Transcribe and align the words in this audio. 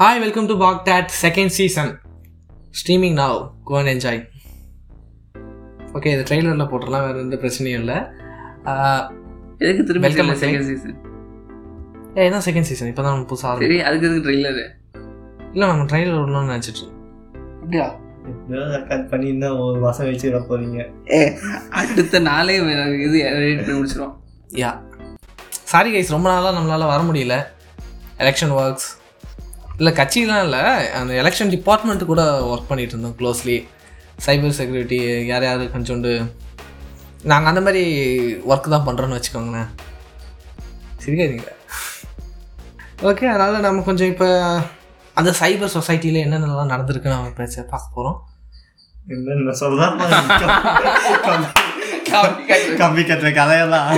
Hi 0.00 0.20
welcome 0.20 0.46
to 0.46 0.54
back 0.56 0.78
date 0.84 1.10
second 1.22 1.52
season 1.56 1.90
streaming 2.78 3.16
now 3.18 3.38
go 3.64 3.74
and 3.78 3.88
enjoy 3.88 4.20
okay 5.94 6.10
இது 6.12 6.22
ட்ரெய்லரில் 6.22 6.68
போட்டுடலாம் 6.70 7.04
வேறு 7.06 7.20
எந்த 7.20 7.36
பிரச்சனையும் 7.36 7.80
இல்லை. 7.80 7.96
எதுக்கு 9.60 9.84
திரும்பி 9.84 10.08
back. 10.08 10.38
செகண்ட் 10.42 10.68
சீசன் 10.68 10.96
ஏ 12.16 12.24
என்ன 12.24 12.40
செகண்ட் 12.46 12.68
சீசன் 12.70 12.88
இப்போ 12.88 13.02
தான் 13.02 13.12
நம்ம 13.14 13.26
புதுசாக 13.32 13.60
சரி 13.64 13.78
அதுக்கு 13.80 14.06
எதுக்கு 14.06 14.26
ட்ரெய்லரு 14.26 14.64
இல்லை 15.54 15.66
நம்ம 15.66 15.84
ட்ரெய்லர் 15.84 16.20
விடணும்னு 16.20 16.52
நினச்சிட்டு 16.52 16.86
அப்படியா? 17.62 17.88
பண்ணி 19.10 19.26
இன்னும் 19.28 19.58
ஒரு 19.60 19.78
மாதம் 19.80 20.06
வச்சு 20.06 20.26
விட 20.28 20.40
போறீங்க? 20.50 20.78
ஏ 21.12 21.20
அடுத்த 21.70 22.20
நாளே 22.20 22.54
இது 23.00 23.18
எடிட் 23.26 23.60
பண்ணி 23.60 23.78
முடிச்சிடும் 23.78 24.14
யா 24.54 24.70
சாரி 25.64 25.90
கைஸ் 25.94 26.10
ரொம்ப 26.10 26.28
நாளாக 26.30 26.56
நம்மளால் 26.58 26.92
வர 26.92 27.02
முடியல. 27.02 27.34
எலெக்ஷன் 28.18 28.54
ஒர்க்ஸ் 28.56 28.88
இல்லை 29.80 29.92
கட்சிலாம் 29.98 30.42
இல்லை. 30.46 30.62
அந்த 31.00 31.12
எலெக்ஷன் 31.20 31.52
டிபார்ட்மெண்ட்டு 31.56 32.10
கூட 32.10 32.22
ஒர்க் 32.52 32.70
பண்ணிட்டு 32.70 32.94
இருந்தோம் 32.94 33.14
க்ளோஸ்லி 33.20 33.56
சைபர் 34.24 34.56
செக்யூரிட்டி 34.58 34.98
யார் 35.30 35.46
யார் 35.48 35.62
கொஞ்சோண்டு. 35.76 36.12
நாங்கள் 37.30 37.50
அந்த 37.52 37.62
மாதிரி 37.66 37.84
ஒர்க் 38.50 38.74
தான் 38.74 38.84
பண்ணுறோன்னு 38.88 39.18
வச்சுக்கோங்களேன். 39.18 39.70
சிரிக்காதீங்க. 41.04 41.48
ஓகே 43.08 43.26
அதனால் 43.34 43.64
நம்ம 43.68 43.84
கொஞ்சம் 43.88 44.10
இப்போ 44.12 44.28
அந்த 45.20 45.30
சைபர் 45.40 45.74
சொசைட்டியில் 45.76 46.22
என்னென்னலாம் 46.24 46.72
நடந்திருக்குன்னு 46.74 47.16
நம்ம 47.16 47.32
பேச 47.40 47.64
பார்க்க 47.72 47.96
போகிறோம் 47.96 48.18
என்ன 49.14 49.56
சொல்றேன் 49.62 49.94
கம்பி 52.82 53.02
கட்டுற 53.02 53.30
கதையெல்லாம். 53.40 53.90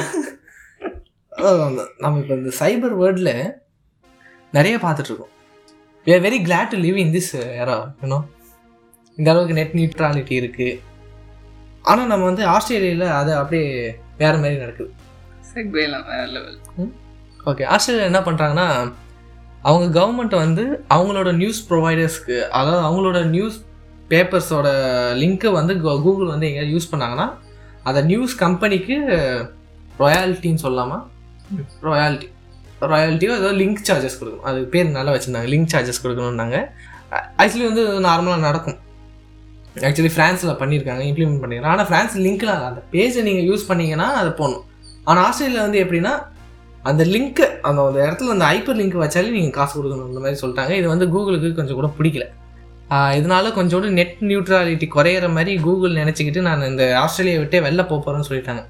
நம்ம 2.02 2.16
இப்போ 2.22 2.34
இந்த 2.40 2.52
சைபர் 2.62 2.98
வேர்ல்டில் 3.02 3.34
நிறைய 4.56 4.76
பார்த்துட்ருக்கோம் 4.86 5.32
we 6.06 6.12
are 6.12 6.22
very 6.26 6.38
glad 6.46 6.66
to 6.70 6.76
live 6.76 6.96
in 7.02 7.12
this 7.16 7.32
era 7.62 7.76
you 8.02 8.18
know 9.18 9.28
அளவுக்கு 9.32 9.54
நெட் 9.58 9.74
நியூட்ராலிட்டி 9.78 10.34
இருக்குது 10.40 10.78
ஆனால் 11.84 12.06
நம்ம 12.06 12.24
வந்து 12.24 12.42
ஆஸ்திரேலியாவில் 12.46 13.14
அது 13.18 13.32
அப்படியே 13.36 13.66
வேறு 14.18 14.38
மாதிரி 14.38 14.56
நடக்குது. 14.56 14.90
ஓகே 17.50 17.64
ஆஸ்திரேலியா 17.64 18.08
என்ன 18.10 18.20
பண்ணுறாங்கன்னா 18.20 18.66
அவங்க 19.62 19.86
கவர்மெண்ட் 19.98 20.34
வந்து 20.34 20.64
அவங்களோட 20.90 21.32
நியூஸ் 21.32 21.60
ப்ரொவைடர்ஸ்க்கு 21.68 22.36
அதாவது 22.58 22.82
அவங்களோட 22.88 23.18
நியூஸ் 23.28 23.58
பேப்பர்ஸோட 24.10 24.68
லிங்க்கை 25.22 25.52
வந்து 25.52 25.74
கூகுள் 25.80 26.32
வந்து 26.34 26.48
எங்கேயாவது 26.50 26.74
யூஸ் 26.76 26.92
பண்ணாங்கன்னா 26.92 27.28
அதை 27.84 28.02
நியூஸ் 28.04 28.34
கம்பெனிக்கு 28.36 28.96
ராயல்ட்டின்னு 29.98 30.64
சொல்லாமா 30.66 30.98
ராயல்ட்டி 31.82 32.28
ராயல்ட்டியோ 32.86 33.32
ஏதோ 33.40 33.50
லிங்க் 33.52 33.84
சார்ஜஸ் 33.88 34.18
கொடுக்கும் 34.20 34.42
அது 34.42 34.64
பேர் 34.64 34.86
நல்லா 34.86 35.12
வச்சுருந்தாங்க. 35.12 35.48
லிங்க் 35.54 35.72
சார்ஜஸ் 35.72 36.02
கொடுக்கணுன்னாங்க 36.02 36.64
ஆக்சுவலி 37.38 37.64
வந்து 37.64 38.00
நார்மலாக 38.08 38.38
நடக்கும். 38.38 38.78
ஆக்சுவலி 39.76 40.10
ஃப்ரான்ஸில் 40.16 40.58
பண்ணியிருக்காங்க 40.60 41.02
இம்ப்ளிமெண்ட் 41.10 41.42
பண்ணியிருக்காங்க. 41.42 41.72
ஆனால் 41.74 41.88
ஃப்ரான்ஸ் 41.88 42.18
லிங்க்லாம் 42.18 42.64
அந்த 42.68 42.82
பேஜை 42.92 43.22
நீங்கள் 43.22 43.48
யூஸ் 43.48 43.64
பண்ணிங்கன்னா 43.68 44.08
அது 44.22 44.32
போகணும் 44.32 44.64
ஆனால் 45.04 45.24
ஆஸ்திரேலியா 45.24 45.62
வந்து 45.62 45.84
எப்படின்னா 45.84 46.12
அந்த 46.82 47.04
லிங்க்கு 47.04 47.46
அந்த 47.60 47.86
அந்த 47.86 48.06
இடத்துல 48.06 48.28
அந்த 48.28 48.44
ஹைப்பர் 48.44 48.78
லிங்க் 48.78 49.02
வச்சாலே 49.04 49.30
நீங்கள் 49.30 49.50
காசு 49.50 49.82
கொடுக்கணும் 49.82 50.06
அந்த 50.06 50.20
மாதிரி 50.20 50.40
சொல்லிட்டாங்க. 50.40 50.78
இது 50.78 50.88
வந்து 50.88 51.06
கூகுளுக்கு 51.06 51.54
கொஞ்சம் 51.54 51.74
கூட 51.74 51.90
பிடிக்கல. 51.98 52.24
ஆஹ் 52.90 53.12
இதனால 53.18 53.50
கொஞ்சோண்டு 53.58 53.88
நெட் 53.88 54.16
நியூட்ராலிட்டி 54.20 54.88
குறையிற 54.94 55.28
மாதிரி 55.28 55.60
கூகுள் 55.60 55.92
நினச்சிக்கிட்டு 55.92 56.40
நான் 56.40 56.66
இந்த 56.66 56.98
ஆஸ்திரேலியா 56.98 57.40
விட்டே 57.40 57.60
வெளில 57.60 57.86
போகிறேன்னு 57.86 58.28
சொல்லிட்டாங்க. 58.28 58.64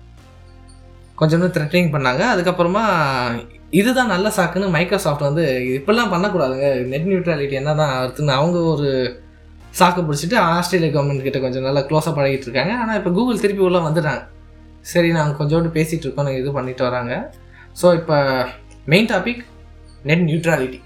கொஞ்சோண்டு 1.20 1.54
த்ரெட்டனிங் 1.54 1.90
பண்ணாங்க. 1.94 2.22
அதுக்கப்புறமா 2.34 2.84
இதுதான் 3.80 4.10
நல்ல 4.14 4.28
சாக்குன்னு 4.36 4.74
மைக்ரோசாஃப்ட் 4.76 5.28
வந்து 5.28 5.44
இப்படிலாம் 5.76 6.12
பண்ணக்கூடாதுங்க. 6.14 6.68
நெட் 6.92 7.06
நியூட்ராலிட்டி 7.10 7.56
என்ன 7.60 7.70
தான் 7.80 7.92
அடுத்துன்னு 8.00 8.34
அவங்க 8.38 8.58
ஒரு 8.72 8.88
சாக்கு 9.78 10.00
பிடிச்சிட்டு 10.08 10.36
ஆஸ்திரேலியா 10.54 10.92
கவர்மெண்ட் 10.94 11.26
கிட்ட 11.26 11.38
கொஞ்சம் 11.44 11.64
நல்லா 11.66 11.82
க்ளோஸாக 11.90 12.12
பழகிட்டு 12.18 12.46
இருக்காங்க. 12.48 12.72
ஆனால் 12.82 12.98
இப்போ 13.00 13.10
கூகுள் 13.18 13.42
திருப்பி 13.44 13.62
உள்ள 13.68 13.78
வந்துட்டாங்க. 13.86 14.22
சரி 14.90 15.10
நாங்கள் 15.16 15.38
கொஞ்சோண்டு 15.40 15.70
பேசிகிட்டு 15.76 16.06
இருக்கோம் 16.06 16.26
நாங்கள் 16.28 16.42
இது 16.42 16.52
பண்ணிட்டு 16.58 16.84
வராங்க. 16.88 17.14
ஸோ 17.80 17.86
இப்போ 18.00 18.16
மெயின் 18.92 19.08
டாபிக் 19.12 19.42
நெட் 20.10 20.26
நியூட்ராலிட்டி 20.28 20.80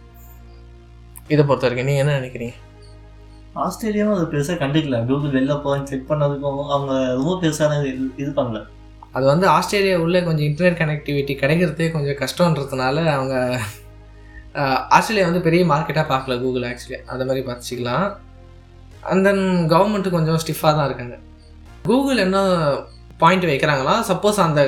இதை 1.35 1.43
பொறுத்த 1.49 1.67
வரைக்கும் 1.67 1.91
நீங்கள் 1.91 2.05
என்ன 2.05 2.15
நினைக்கிறீங்க? 2.21 2.55
ஆஸ்திரேலியாவும் 3.65 4.17
அது 4.17 4.27
பெருசாக 4.33 4.59
கண்டுக்கல. 4.63 4.97
கூகுள் 5.11 5.35
வெளில 5.37 5.55
போய் 5.67 5.87
செக் 5.91 6.09
பண்ணதுக்கும் 6.11 6.63
அவங்க 6.75 6.93
ரொம்ப 7.19 7.35
பெருசான 7.45 7.79
இது 7.93 8.07
இது 8.23 8.31
பண்ணல. 8.39 8.61
அது 9.17 9.25
வந்து 9.33 9.47
ஆஸ்திரேலியா 9.57 9.97
உள்ளே 10.05 10.21
கொஞ்சம் 10.29 10.47
இன்டர்நெட் 10.49 10.81
கனெக்டிவிட்டி 10.83 11.35
கிடைக்கிறதே 11.43 11.89
கொஞ்சம் 11.97 12.19
கஷ்டன்றதுனால 12.23 12.97
அவங்க 13.17 13.35
ஆஸ்திரேலியா 14.97 15.29
வந்து 15.29 15.45
பெரிய 15.47 15.63
மார்க்கெட்டாக 15.71 16.07
பார்க்கல 16.13 16.35
கூகுள் 16.43 16.67
ஆக்சுவலி 16.71 16.99
அந்த 17.13 17.23
மாதிரி 17.29 17.43
பார்த்துச்சிக்கலாம். 17.47 18.07
அண்ட் 19.11 19.25
தென் 19.29 19.43
கவர்மெண்ட்டு 19.73 20.15
கொஞ்சம் 20.17 20.41
ஸ்டிஃபாக 20.43 20.73
தான் 20.77 20.89
இருக்காங்க. 20.89 21.17
கூகுள் 21.89 22.23
என்ன 22.27 22.39
பாயிண்ட் 23.23 23.47
வைக்கிறாங்களா? 23.51 23.95
சப்போஸ் 24.11 24.39
அந்த 24.47 24.63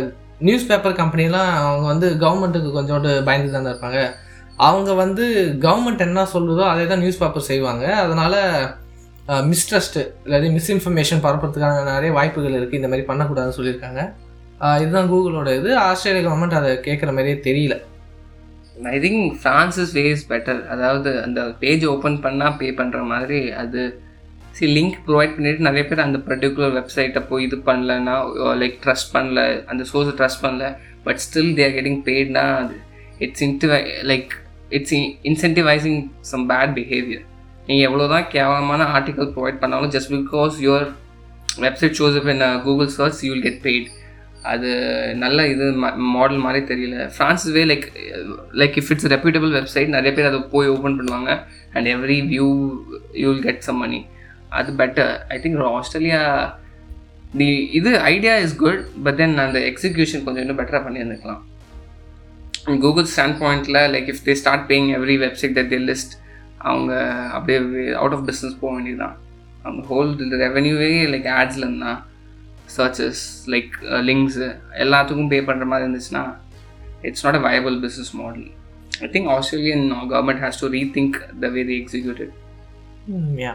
நியூஸ் 0.47 0.69
பேப்பர் 0.71 0.99
கம்பெனிலாம் 1.01 1.51
அவங்க 1.69 1.87
வந்து 1.93 2.09
கவர்மெண்ட்டுக்கு 2.25 2.71
கொஞ்சோண்டு 2.77 3.11
பயந்து 3.29 3.55
தானே 3.57 3.71
இருப்பாங்க. 3.73 4.01
அவங்க 4.69 4.91
வந்து 5.03 5.25
கவர்மெண்ட் 5.65 6.05
என்ன 6.07 6.27
சொல்லுதோ 6.35 6.65
அதே 6.73 6.85
தான் 6.93 7.03
நியூஸ் 7.03 7.21
பேப்பர் 7.23 7.49
செய்வாங்க. 7.51 7.85
அதனால் 8.05 8.39
மிஸ்ட்ரஸ்ட்டு 9.51 10.03
இல்லாட்டி 10.27 10.51
மிஸ்இன்ஃபர்மேஷன் 10.57 11.23
பரப்புறதுக்கான 11.27 11.83
நிறைய 11.93 12.13
வாய்ப்புகள் 12.19 12.57
இருக்குது 12.59 12.81
இந்த 12.81 12.91
மாதிரி 12.93 13.07
பண்ணக்கூடாதுன்னு 13.11 13.59
சொல்லியிருக்காங்க. 13.59 14.03
இதுதான் 14.83 15.11
கூகுளோட 15.13 15.49
இது. 15.61 15.71
ஆஸ்திரேலியா 15.89 16.25
கவர்மெண்ட் 16.27 16.59
அதை 16.61 16.71
கேட்குற 16.87 17.11
மாதிரியே 17.17 17.39
தெரியல. 17.49 17.75
I 18.95 18.99
think 19.05 19.23
France's 19.41 19.93
way 19.97 20.03
is 20.15 20.27
better 20.33 20.61
அதாவது 20.75 21.11
அந்த 21.27 21.41
பேஜ் 21.63 21.85
ஓப்பன் 21.93 22.19
பண்ணால் 22.27 22.57
பே 22.61 22.69
பண்ணுற 22.81 23.01
மாதிரி 23.13 23.41
அது 23.63 23.81
சி 24.59 24.67
லிங்க் 24.77 24.99
ப்ரொவைட் 25.07 25.35
பண்ணிட்டு 25.37 25.67
நிறைய 25.69 25.85
பேர் 25.89 26.05
அந்த 26.05 26.19
பர்டிகுலர் 26.29 26.75
வெப்சைட்டை 26.79 27.23
போய் 27.31 27.45
இது 27.47 27.57
பண்ணலன்னா 27.69 28.15
லைக் 28.63 28.77
ட்ரஸ்ட் 28.85 29.11
பண்ணல 29.17 29.41
அந்த 29.73 29.83
சோர்ஸை 29.93 30.15
ட்ரஸ்ட் 30.21 30.43
பண்ணல 30.45 30.69
பட் 31.07 31.21
ஸ்டில் 31.27 31.53
தேர் 31.59 31.75
கெட்டிங் 31.77 32.01
பெய்ட்னா 32.09 32.45
அது 32.63 32.77
it's 33.27 33.45
இன்டிவை 33.49 33.81
like 34.13 34.33
it's 34.79 34.95
incentivising 35.31 36.01
some 36.33 36.47
bad 36.53 36.75
behaviour 36.79 37.25
நீங்கள் 37.69 37.87
எவ்வளோ 37.89 38.09
தான் 38.15 38.27
கேவலமான 38.35 38.83
ஆர்டிக்கல் 38.97 39.31
ப்ரொவைட் 39.37 39.63
பண்ணாலும் 39.63 39.93
just 39.97 40.13
because 40.17 40.57
your 40.67 40.87
website 41.67 41.97
shows 42.01 42.19
up 42.21 42.31
in 42.35 42.45
Google 42.67 42.91
search 42.99 43.23
you 43.27 43.31
will 43.35 43.47
get 43.49 43.63
paid 43.67 43.89
அது 44.53 44.69
நல்ல 45.22 45.47
இது 45.53 45.65
மாடல் 46.15 46.43
மாதிரி 46.44 46.60
தெரியல. 46.72 46.97
France 47.16 47.44
way 47.56 47.62
like 47.71 47.87
like 48.60 48.76
if 48.81 48.91
it's 48.93 49.09
reputable 49.15 49.53
website 49.59 49.94
நிறைய 49.97 50.12
பேர் 50.16 50.28
அதை 50.31 50.41
போய் 50.54 50.72
ஓப்பன் 50.75 50.97
பண்ணுவாங்க. 51.00 51.32
And 51.75 51.88
every 51.94 52.19
view 52.32 52.47
you 53.22 53.26
will 53.32 53.47
get 53.49 53.66
some 53.69 53.81
money 53.84 54.00
அது 54.59 54.72
பெட்டர் 54.82 55.12
ஐ 55.34 55.38
திங்க் 55.44 55.65
ஆஸ்திரேலியா 55.81 56.22
நீ 57.41 57.49
இது 57.78 57.91
idea 58.15 58.34
is 58.44 58.56
good 58.65 58.82
but 59.06 59.19
then 59.22 59.37
அந்த 59.47 59.59
எக்ஸிக்யூஷன் 59.71 60.25
கொஞ்சம் 60.26 60.44
இன்னும் 60.44 60.60
பெட்டராக 60.60 60.82
பண்ணியிருந்துக்கலாம். 60.87 61.43
கூகுள் 62.84 63.10
ஸ்டாண்ட் 63.15 63.38
பாயிண்டில் 63.43 63.81
like 63.94 64.09
if 64.12 64.25
they 64.28 64.32
start 64.43 64.66
paying 64.70 64.88
every 64.99 65.16
website 65.25 65.56
that 65.59 65.70
they 65.75 65.81
list 65.91 66.15
அவங்க 66.70 66.93
அப்படியே 67.37 67.59
அவுட் 68.00 68.15
ஆஃப் 68.16 68.25
பிஸ்னஸ் 68.28 68.56
போக 68.60 68.72
வேண்டியதுதான். 68.75 69.16
அவங்க 69.65 69.82
ஹோல் 69.91 70.10
ரெவென்யூவே 70.44 70.91
லைக் 71.15 71.28
ஆட்ஸ்லேருந்து 71.38 71.84
தான் 71.87 72.00
சர்ச்சஸ் 72.69 73.23
லைக் 73.47 73.73
லிங்க்ஸு 74.03 74.47
எல்லாத்துக்கும் 74.79 75.29
பே 75.29 75.41
பண்ணுற 75.41 75.67
மாதிரி 75.67 75.84
இருந்துச்சுன்னா 75.87 76.23
it's 77.03 77.25
not 77.25 77.34
a 77.34 77.41
viable 77.41 77.77
business 77.81 78.12
model 78.15 78.47
I 79.01 79.09
think 79.09 79.29
Australian 79.29 79.84
government 80.12 80.43
has 80.45 80.61
to 80.61 80.69
rethink 80.73 81.17
the 81.41 81.49
way 81.49 81.62
they 81.65 81.77
executed 81.83 82.33
yeah 83.39 83.53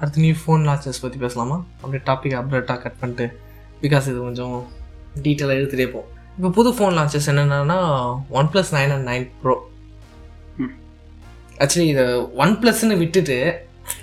அடுத்து 0.00 0.20
நீ 0.20 0.30
ஃபோன் 0.40 0.64
லான்ச்சஸ் 0.64 1.02
பற்றி 1.02 1.18
பேசலாமா? 1.18 1.56
அப்படியே 1.82 2.02
டாபிக் 2.06 2.36
அப்டேட்டாக 2.38 2.78
கட் 2.82 3.00
பண்ணிட்டு 3.00 3.26
பிகாஸ் 3.82 4.08
இது 4.08 4.18
கொஞ்சம் 4.20 4.56
டீட்டெயிலாக 5.22 5.58
எடுத்துகிட்டே 5.58 5.88
போகும் 5.90 6.14
இப்போ 6.36 6.50
புது 6.50 6.70
ஃபோன் 6.70 6.94
லான்ச்சஸ் 6.96 7.28
என்னென்னா 7.28 7.78
one 8.30 8.48
plus 8.52 8.70
nine 8.74 8.92
and 8.92 9.08
nine 9.08 9.24
pro. 9.42 9.54
Actually 11.58 11.86
இதை 11.88 12.04
ஒன் 12.36 12.52
ப்ளஸ்ன்னு 12.60 12.96
விட்டுட்டு 12.96 13.36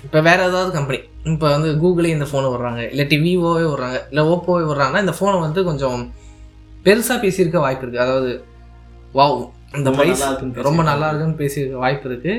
இப்போ 0.06 0.18
வேறு 0.28 0.42
ஏதாவது 0.48 0.70
கம்பெனி 0.76 0.98
இப்போ 1.32 1.46
வந்து 1.54 1.68
கூகுளே 1.82 2.10
இந்த 2.16 2.26
ஃபோனை 2.30 2.48
விட்றாங்க. 2.52 2.82
இல்லாட்டி 2.92 3.16
விவோவே 3.24 3.64
விட்றாங்க. 3.70 3.98
இல்லை 4.10 4.24
ஓப்போவே 4.32 4.64
விட்றாங்கன்னா 4.70 5.04
இந்த 5.06 5.14
ஃபோனை 5.18 5.38
வந்து 5.46 5.62
கொஞ்சம் 5.70 6.00
பெருசாக 6.86 7.18
பேசியிருக்க 7.24 7.60
வாய்ப்பு 7.66 7.84
இருக்குது 7.84 8.04
அதாவது 8.06 8.32
வாவ் 9.18 9.38
இந்த 9.78 9.90
ப்ரைஸ் 9.96 10.22
ரொம்ப. 10.68 10.82
நல்லா 10.90 11.06
இருக்குன்னு 11.10 11.40
பேசியிருக்க 11.42 11.78
வாய்ப்பு 11.84 12.08
இருக்குது 12.10 12.34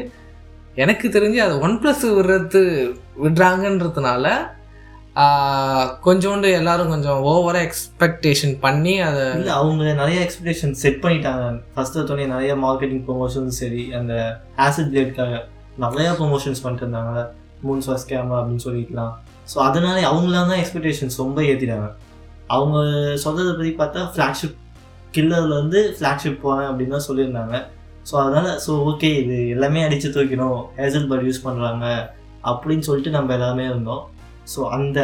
எனக்கு 0.83 1.07
தெரிஞ்சு 1.15 1.39
அது 1.45 1.55
ஒன் 1.65 1.79
ப்ளஸ் 1.81 2.05
விடுறது 2.17 2.61
விடுறாங்கன்றதுனால 3.23 4.25
கொஞ்சோண்டு 6.05 6.47
எல்லாரும் 6.57 6.91
கொஞ்சம் 6.93 7.19
ஓவராக 7.29 7.65
எக்ஸ்பெக்டேஷன் 7.67 8.53
பண்ணி 8.65 8.93
அதை 9.01 9.23
இல்ல 9.37 9.51
அவங்க 9.61 9.93
நிறைய 10.01 10.17
எக்ஸ்பெக்டேஷன் 10.25 10.75
செட் 10.81 10.99
பண்ணிட்டாங்க. 11.03 11.45
ஃபர்ஸ்ட் 11.75 11.97
தோனி 12.09 12.25
நிறைய 12.33 12.51
மார்க்கெட்டிங் 12.65 13.05
ப்ரொமோஷன்ஸ் 13.07 13.59
சரி 13.61 13.83
அந்த 13.99 14.13
ஆசிட் 14.65 14.91
பிளேட்காக 14.91 15.39
நிறையா 15.83 16.11
ப்ரொமோஷன்ஸ் 16.19 16.63
பண்ணிட்டு 16.63 16.85
இருந்தாங்க 16.85 17.23
மூன் 17.65 17.83
ஃபர்ஸ்ட் 17.85 18.09
கேமரா 18.11 18.39
அப்படின்னு 18.39 18.65
சொல்லிக்கலாம் 18.67 19.13
ஸோ 19.51 19.57
அதனால 19.67 19.97
அவங்களாம் 20.11 20.51
தான் 20.51 20.61
எக்ஸ்பெக்டேஷன்ஸ் 20.61 21.21
ரொம்ப 21.23 21.39
ஏற்றிட்டாங்க 21.49 21.87
அவங்க 22.55 22.77
சொல்கிறத 23.23 23.51
பற்றி 23.57 23.71
பார்த்தா 23.81 24.01
ஃப்ளாக்ஷிப் 24.13 24.57
கில்லரில் 25.15 25.57
வந்து 25.61 25.79
ஃப்ளாக்ஷிப் 25.97 26.43
போனேன் 26.45 26.69
அப்படின்னு 26.69 26.95
தான் 26.95 27.07
சொல்லியிருந்தாங்க. 27.07 27.55
ஸோ 28.09 28.13
அதனால் 28.23 28.49
ஸோ 28.65 28.71
ஓகே 28.89 29.09
இது 29.21 29.37
எல்லாமே 29.53 29.79
அடித்து 29.85 30.09
தூக்கணும் 30.15 30.59
ஹேசல் 30.79 31.07
பட் 31.11 31.25
யூஸ் 31.27 31.45
பண்ணுறாங்க 31.45 31.85
அப்படின்னு 32.51 32.87
சொல்லிட்டு 32.87 33.11
நம்ம 33.17 33.33
எல்லாமே 33.37 33.65
இருந்தோம். 33.71 34.03
ஸோ 34.53 34.59
அந்த 34.77 34.99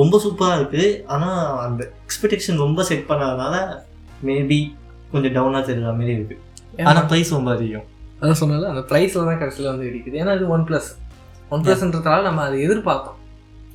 ரொம்ப 0.00 0.14
சூப்பராக 0.24 0.58
இருக்குது 0.60 0.86
ஆனால் 1.14 1.40
அந்த 1.66 1.82
எக்ஸ்பெக்டேஷன் 2.04 2.62
ரொம்ப 2.64 2.82
செட் 2.90 3.08
பண்ணாதனால 3.10 3.54
மேபி 4.28 4.60
கொஞ்சம் 5.12 5.34
டவுனாக 5.36 5.62
தெரியுற 5.68 5.92
மாதிரி 6.00 6.14
இருக்குது 6.18 6.84
ஆனால் 6.88 7.08
ப்ரைஸ் 7.10 7.36
ரொம்ப 7.36 7.50
அதிகம். 7.56 7.86
அதான் 8.20 8.40
சொன்னால 8.42 8.68
அந்த 8.72 8.82
ப்ரைஸில் 8.90 9.28
தான் 9.30 9.40
கடைசியில் 9.42 9.70
வந்து 9.72 9.88
இடிக்குது. 9.90 10.16
ஏன்னா 10.22 10.32
இது 10.38 10.46
ஒன் 10.54 10.64
ப்ளஸ் 10.68 10.88
ஒன் 11.52 11.62
ப்ளஸ்ன்றதால 11.66 12.26
நம்ம 12.28 12.42
அதை 12.48 12.56
எதிர்பார்த்தோம். 12.66 13.18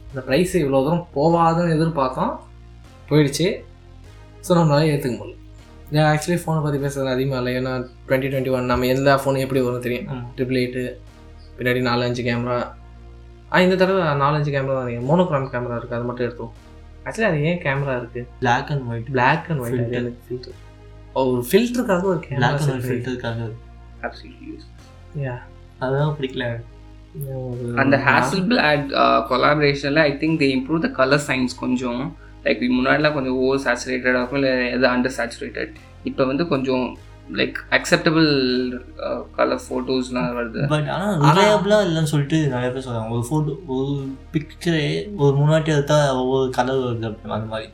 இந்த 0.09 0.21
ப்ரைஸ் 0.27 0.53
இவ்வளோ 0.63 0.81
தூரம் 0.87 1.05
போவாதுன்னு 1.15 1.75
எதிர்பார்த்தோம். 1.77 2.33
போயிடுச்சு. 3.09 3.47
ஸோ 4.45 4.51
நம்மளால 4.59 4.89
ஏற்றுக்க 4.93 5.15
முடியல. 5.21 5.39
நான் 5.95 6.09
ஆக்சுவலி 6.11 6.39
ஃபோனை 6.43 6.61
பற்றி 6.65 6.79
பேசுறது 6.83 7.11
அதிகமாக 7.15 7.39
இல்லை. 7.41 7.51
ஏன்னா 7.59 7.73
டுவெண்ட்டி 8.07 8.29
டுவெண்ட்டி 8.31 8.53
ஒன் 8.57 8.71
நம்ம 8.71 8.87
எல்லா 8.93 9.15
ஃபோனும் 9.23 9.43
எப்படி 9.45 9.61
வரும் 9.65 9.85
தெரியும். 9.87 10.07
ட்ரிபிள் 10.37 10.59
எயிட்டு 10.61 10.83
பின்னாடி 11.57 11.81
நாலு 11.89 12.05
அஞ்சு 12.09 12.23
கேமரா 12.27 12.59
ஆ 13.53 13.59
இந்த 13.65 13.75
தடவை 13.79 14.03
நாலஞ்சு 14.21 14.51
கேமரா 14.53 14.75
தான் 14.77 15.07
மோனோக்ராம் 15.09 15.51
கேமரா 15.53 15.75
இருக்குது 15.79 15.97
அது 15.97 16.07
மட்டும் 16.09 16.25
எடுத்தோம் 16.27 16.53
ஆக்சுவலி 17.05 17.27
அது 17.29 17.39
ஏன் 17.49 17.59
கேமரா 17.65 17.95
இருக்குது 18.01 18.27
black 18.43 18.69
and 18.73 18.85
white 18.91 19.11
black 19.17 19.47
and 19.51 19.61
white 19.63 19.75
filter 20.27 20.57
ஒரு 21.21 21.43
ஃபில்டருக்காக 21.49 22.07
ஒரு 22.13 22.21
கேமரா 22.27 22.49
ஃபில்டருக்காக 22.87 23.49
Absolutely 24.07 24.47
useless. 24.55 25.39
அதெல்லாம் 25.83 26.15
பிடிக்கல. 26.19 26.45
அந்த 27.81 27.95
hazel 28.07 28.45
plot 28.51 28.91
கொலாபரேஷனில் 29.31 30.03
I 30.09 30.11
think 30.21 30.39
they 30.43 30.47
improve 30.57 30.83
the 30.85 30.89
colour 30.99 31.25
science 31.29 31.55
கொஞ்சம். 31.63 32.03
லைக் 32.45 32.63
முன்னாடிலாம் 32.77 33.15
கொஞ்சம் 33.17 33.39
ஓவர் 33.43 33.63
சேச்சுரேட்டடாக 33.65 34.21
இருக்கும் 34.21 34.39
இல்லை 34.41 34.53
எது 34.75 34.85
அண்டர் 34.93 35.17
சேச்சுரேட்டட் 35.17 35.73
இப்போ 36.09 36.23
வந்து 36.29 36.45
கொஞ்சம் 36.53 36.85
லைக் 37.39 37.59
அக்செப்டபிள் 37.77 38.29
கலர் 39.37 39.61
ஃபோட்டோஸ்லாம் 39.65 40.33
வருது. 40.39 40.63
பட் 40.73 40.89
ஆனால் 40.95 41.13
ரிலையபிளாக 41.27 41.85
இல்லைன்னு 41.87 42.11
சொல்லிட்டு 42.13 42.39
நிறைய 42.55 42.69
பேர் 42.73 42.85
சொல்கிறாங்க 42.87 43.15
ஒரு 43.17 43.23
ஃபோட்டோ 43.29 43.53
ஒரு 43.75 43.93
பிக்சரே 44.33 44.83
ஒரு 45.23 45.33
முன்னாடி 45.41 45.73
எடுத்தா 45.75 45.99
ஒவ்வொரு 46.23 46.49
கலர் 46.57 46.83
வருது 46.87 47.07
அப்படி 47.11 47.35
அந்த 47.37 47.49
மாதிரி. 47.53 47.69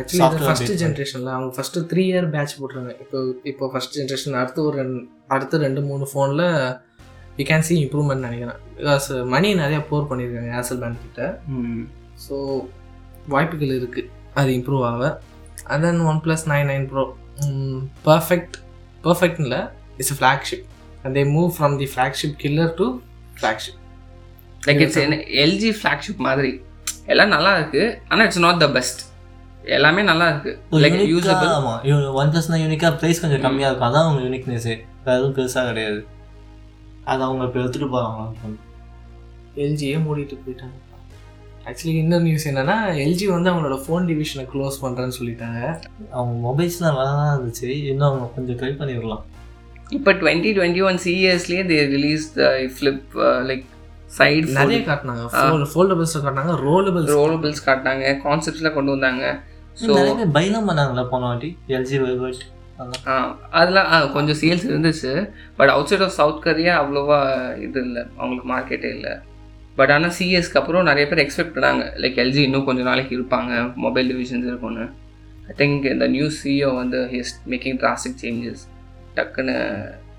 ஆக்சுவலி 0.00 0.40
ஃபர்ஸ்ட் 0.46 0.72
ஜென்ரேஷனில் 0.82 1.30
அவங்க 1.36 1.52
ஃபர்ஸ்ட் 1.56 1.78
த்ரீ 1.90 2.02
இயர் 2.12 2.26
பேட்ச் 2.34 2.56
போட்டுருங்க 2.60 2.92
இப்போ 3.04 3.18
இப்போ 3.50 3.64
ஃபர்ஸ்ட் 3.72 3.96
ஜென்ரேஷன் 3.98 4.36
அடுத்து 4.40 4.60
ஒரு 4.70 4.78
அடுத்த 5.36 5.60
ரெண்டு 5.66 5.82
மூணு 5.90 6.06
ஃபோனில் 6.12 6.46
யூ 7.38 7.44
கேன் 7.50 7.64
see 7.68 7.76
இம்ப்ரூவ்மெண்ட் 7.84 8.24
நினைக்கிறேன். 8.26 8.58
பிகாஸ் 8.78 9.06
மணி 9.34 9.48
நிறையா 9.60 9.80
போர் 9.90 10.08
பண்ணியிருக்காங்க 10.10 10.50
ஏர்செல் 10.58 10.80
பேண்ட் 10.82 11.00
கிட்ட. 11.04 11.22
ஸோ 12.26 12.34
வாய்ப்புகள் 13.32 13.72
இருக்குது 13.78 14.10
அது 14.40 14.50
இம்ப்ரூவ் 14.58 14.84
ஆக. 14.90 15.08
And 15.70 15.84
then 15.86 16.02
one 16.10 16.20
plus 16.26 16.44
nine 16.52 16.68
nine 16.72 16.84
pro 16.92 17.04
perfect 18.10 18.56
perfect 19.06 19.40
இல்லை 19.44 19.60
it's 19.98 20.12
a 20.14 20.18
flagship 20.20 20.64
and 21.02 21.14
they 21.18 21.24
move 21.36 21.50
from 21.56 21.74
the 21.82 21.88
flagship 21.94 22.36
killer 22.44 22.72
to 22.80 22.86
flagship 23.40 23.80
like 24.68 24.82
it's 24.84 25.00
LG 25.44 25.72
flagship 25.80 26.22
மாதிரி. 26.28 26.52
எல்லாம் 27.12 27.32
நல்லா 27.36 27.50
இருக்கு. 27.58 27.82
ஆனால் 28.10 28.24
இட்ஸ் 28.28 28.44
நாட் 28.46 28.62
த 28.64 28.68
பெஸ்ட் 28.76 29.02
எல்லாமே 29.76 30.02
நல்லா 30.10 30.26
இருக்கு. 30.30 30.52
லைக் 30.84 30.96
யூசபிள் 31.12 31.52
ஆமாம் 31.58 32.14
ஒன் 32.20 32.32
ப்ளஸ்னா 32.32 32.56
யூனிக்காக 32.62 32.92
ப்ரைஸ் 33.00 33.22
கொஞ்சம் 33.22 33.44
கம்மியாக 33.44 33.70
இருக்கும். 33.70 33.88
அதான் 33.88 34.06
அவங்க 34.06 34.22
யூனிக்னஸே 34.26 34.74
வேறு 35.04 35.18
எதுவும் 35.18 35.36
பெருசாக 35.36 35.68
கிடையாது. 35.70 36.00
அது 37.10 37.22
அவங்க 37.26 37.44
இப்போ 37.48 37.58
எடுத்துகிட்டு 37.62 37.88
போகிறாங்க 37.94 38.56
எல்ஜியே 39.64 39.96
மூடிட்டு 40.06 40.36
போயிட்டாங்க. 40.44 40.76
ஆக்சுவலி 41.68 41.94
இன்னொரு 42.02 42.24
நியூஸ் 42.28 42.46
என்னன்னா 42.50 42.76
எல்ஜி 43.04 43.26
வந்து 43.34 43.50
அவங்களோட 43.50 43.76
ஃபோன் 43.84 44.08
டிவிஷனை 44.10 44.44
க்ளோஸ் 44.54 44.76
பண்ணுறேன்னு 44.82 45.16
சொல்லிட்டாங்க. 45.18 45.60
அவங்க 46.16 46.34
மொபைல்ஸ்லாம் 46.48 46.98
வேலை 46.98 47.12
தான் 47.20 47.32
இருந்துச்சு. 47.36 47.68
இன்னும் 47.92 48.08
அவங்க 48.08 48.26
கொஞ்சம் 48.36 48.58
ட்ரை 48.62 48.72
பண்ணிடலாம் 48.80 49.22
இப்போ 49.96 50.10
twenty 50.20 50.50
twenty 50.58 50.82
one 50.88 51.00
சிஎஸ்லேயே 51.04 51.62
they 51.70 51.78
release 51.94 52.26
the 52.36 52.50
flip 52.76 53.16
like 53.48 53.64
side 54.18 54.46
நிறைய 54.58 54.78
காட்டினாங்க. 54.90 55.24
ஃபோல் 55.38 55.66
ஃபோல்டபிள்ஸ் 55.72 56.14
காட்டினாங்க 56.26 56.54
ரோலபிள்ஸ் 56.68 57.10
ரோலபிள்ஸ் 57.18 57.64
காட்டினாங்க 57.68 58.14
கான்செப்ட்ஸ்லாம் 58.26 58.78
கொண்டு 58.78 58.94
வந்தாங்க. 58.96 59.24
ஸோ 59.76 59.92
பண்ணாங்களா 60.68 61.04
போன 61.08 61.24
வாட்டி? 61.24 61.50
எல்ஜி 61.68 61.98
வைபட் 62.02 62.42
அதெல்லாம் 63.52 63.88
ஆ, 63.88 63.96
கொஞ்சம் 64.14 64.38
சேல்ஸ் 64.40 64.64
இருந்துச்சு. 64.70 65.12
But 65.56 65.68
outside 65.90 66.00
of 66.00 66.16
South 66.16 66.42
Korea 66.42 66.72
அவ்வளோவா 66.80 67.18
இது 67.58 67.78
இல்லை. 67.80 68.02
அவங்களுக்கு 68.18 68.48
மார்க்கெட்டே 68.52 68.90
இல்லை. 68.96 69.12
பட் 69.76 69.90
ஆனால் 69.90 70.14
சிஎஸ்க்கு 70.18 70.58
அப்புறம் 70.60 70.88
நிறைய 70.90 71.04
பேர் 71.08 71.22
எக்ஸ்பெக்ட் 71.24 71.54
பண்ணாங்க. 71.56 71.84
லைக் 71.96 72.18
எல்ஜி 72.24 72.42
இன்னும் 72.42 72.64
கொஞ்சம் 72.64 72.84
நாளைக்கு 72.84 73.12
இருப்பாங்க. 73.18 73.52
மொபைல் 73.76 74.08
டிவிஷன்ஸ் 74.10 74.48
இருக்கும்னு. 74.50 74.86
ஐ 75.48 75.54
திங்க் 75.56 75.86
இந்த 75.92 76.06
நியூ 76.08 76.26
சிஓ 76.38 76.70
வந்து 76.74 77.00
ஹிஸ் 77.14 77.32
மேக்கிங் 77.46 77.78
டிராஸ்டிக் 77.82 78.18
சேஞ்சஸ் 78.20 78.62
டக்குன்னு 79.16 79.56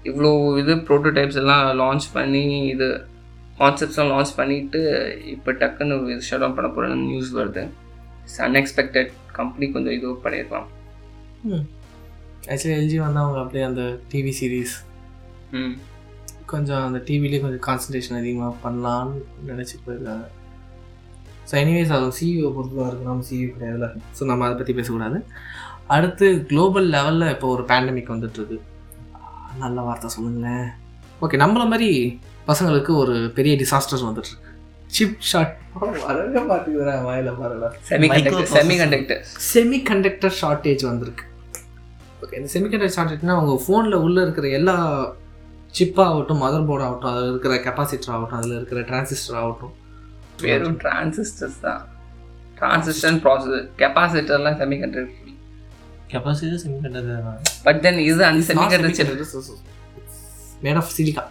இவ்வளோ 0.06 0.32
இது 0.60 0.74
ப்ரோட்டோடைப்ஸ் 0.88 1.40
எல்லாம் 1.42 1.66
லான்ச் 1.80 2.08
பண்ணி 2.14 2.44
இது 2.74 2.88
கான்செப்ட்ஸ்லாம் 3.60 4.12
லான்ச் 4.14 4.34
பண்ணிவிட்டு 4.38 4.82
இப்போ 5.26 5.52
டக்குன்னு 5.62 5.96
ஷட் 6.28 6.42
டவுன் 6.42 6.58
பண்ண 6.58 6.70
போகிறேன்னு 6.70 7.08
நியூஸ் 7.08 7.32
வருது. 7.40 7.64
இட்ஸ் 8.24 8.42
அன்எக்ஸ்பெக்டட் 8.42 9.12
கம்பெனி 9.40 9.66
கொஞ்சம் 9.72 9.96
இது 9.98 10.08
பண்ணியிருக்கலாம். 10.26 10.70
ஆக்சுவலி 12.52 12.76
எல்ஜி 12.80 12.98
வந்து 13.06 13.20
அவங்க 13.24 13.40
அப்படியே 13.44 13.66
அந்த 13.70 13.84
டிவி 14.12 14.32
சீரீஸ் 14.40 14.74
ம். 15.60 15.76
கொஞ்சம் 16.52 16.84
அந்த 16.88 17.00
டிவிலே 17.08 17.40
கொஞ்சம் 17.44 17.64
கான்சன்ட்ரேஷன் 17.68 18.20
அதிகமாக 18.22 18.54
பண்ணலான்னு 18.64 19.16
நினச்சிட்டு 19.50 19.86
போயிருக்காங்க. 19.86 20.26
ஸோ 21.50 21.54
எனிவேஸ் 21.62 21.94
அது 21.96 22.08
சிஇஓ 22.20 22.50
பொறுத்து 22.56 22.78
தான் 22.78 22.90
இருக்குது 22.90 23.10
நம்ம 23.10 23.26
சிஇஓ 23.30 23.50
கிடையாதுல 23.56 23.88
ஸோ 24.18 24.26
நம்ம 24.26 24.46
அதை 24.46 24.56
பற்றி 24.58 24.74
பேசக்கூடாது. 24.74 25.18
அடுத்து 25.88 26.28
குளோபல் 26.50 26.88
லெவலில் 26.96 27.32
இப்போ 27.34 27.48
ஒரு 27.48 27.64
பேண்டமிக் 27.72 28.14
வந்துட்டுருக்கு. 28.14 28.58
நல்ல 29.64 29.82
வார்த்தை 29.82 30.10
சொல்லுங்களேன். 30.10 30.66
ஓகே 31.22 31.38
நம்மள 31.44 31.66
மாதிரி 31.74 31.90
பசங்களுக்கு 32.48 32.92
ஒரு 32.96 33.16
பெரிய 33.36 33.54
டிசாஸ்டர்ஸ் 33.56 34.08
வந்துட்டுருக்கு. 34.08 34.52
சிப் 34.90 35.22
ஷாட் 35.30 35.54
வரவே 36.08 36.42
மாட்டேங்குதுடா 36.50 36.94
வாயில 37.08 37.30
வரல 37.40 37.70
semiconductor 38.08 38.36
Microprocessor. 38.36 38.58
Semiconductor 38.82 39.22
semiconductor 39.52 40.36
shortage 40.42 40.84
வந்திருக்கு. 40.90 41.26
ஓகே 42.24 42.36
இந்த 42.40 42.50
செமிகண்டக்டர் 42.54 42.96
ஷார்ட்டேஜ்னா 42.98 43.36
உங்கள் 43.42 43.62
ஃபோனில் 43.66 43.98
உள்ளே 44.06 44.22
இருக்கிற 44.22 44.48
எல்லா 44.60 44.76
சிப்பாகட்டும் 45.74 46.42
மதர் 46.44 46.68
போர்டு 46.68 46.86
ஆகட்டும் 46.86 47.12
அதில் 47.12 47.30
இருக்கிற 47.32 47.56
கெப்பாசிட்டர் 47.66 48.14
ஆகட்டும் 48.16 48.40
அதில் 48.40 48.56
இருக்கிற 48.60 48.82
டிரான்சிஸ்டர் 48.90 49.38
ஆகட்டும். 49.42 49.74
வெறும் 50.46 50.78
டிரான்சிஸ்டர்ஸ் 50.84 51.60
தான். 51.66 51.82
டிரான்சிஸ்டர் 52.60 53.20
ப்ராசஸர் 53.26 53.66
கெப்பாசிட்டர்லாம் 53.82 54.58
செமி 54.62 54.78
கண்டக்டர் 54.82 55.12
கெப்பாசிட்டி 56.12 56.58
சிம் 56.64 56.82
கண்டது 56.84 57.14
பட் 57.66 57.80
தென் 57.86 58.00
இது 58.10 58.24
அந்த 58.30 58.42
semi 58.50 58.66
conductor 58.74 59.12
made 60.66 60.80
of 60.82 60.94
silica 60.98 61.24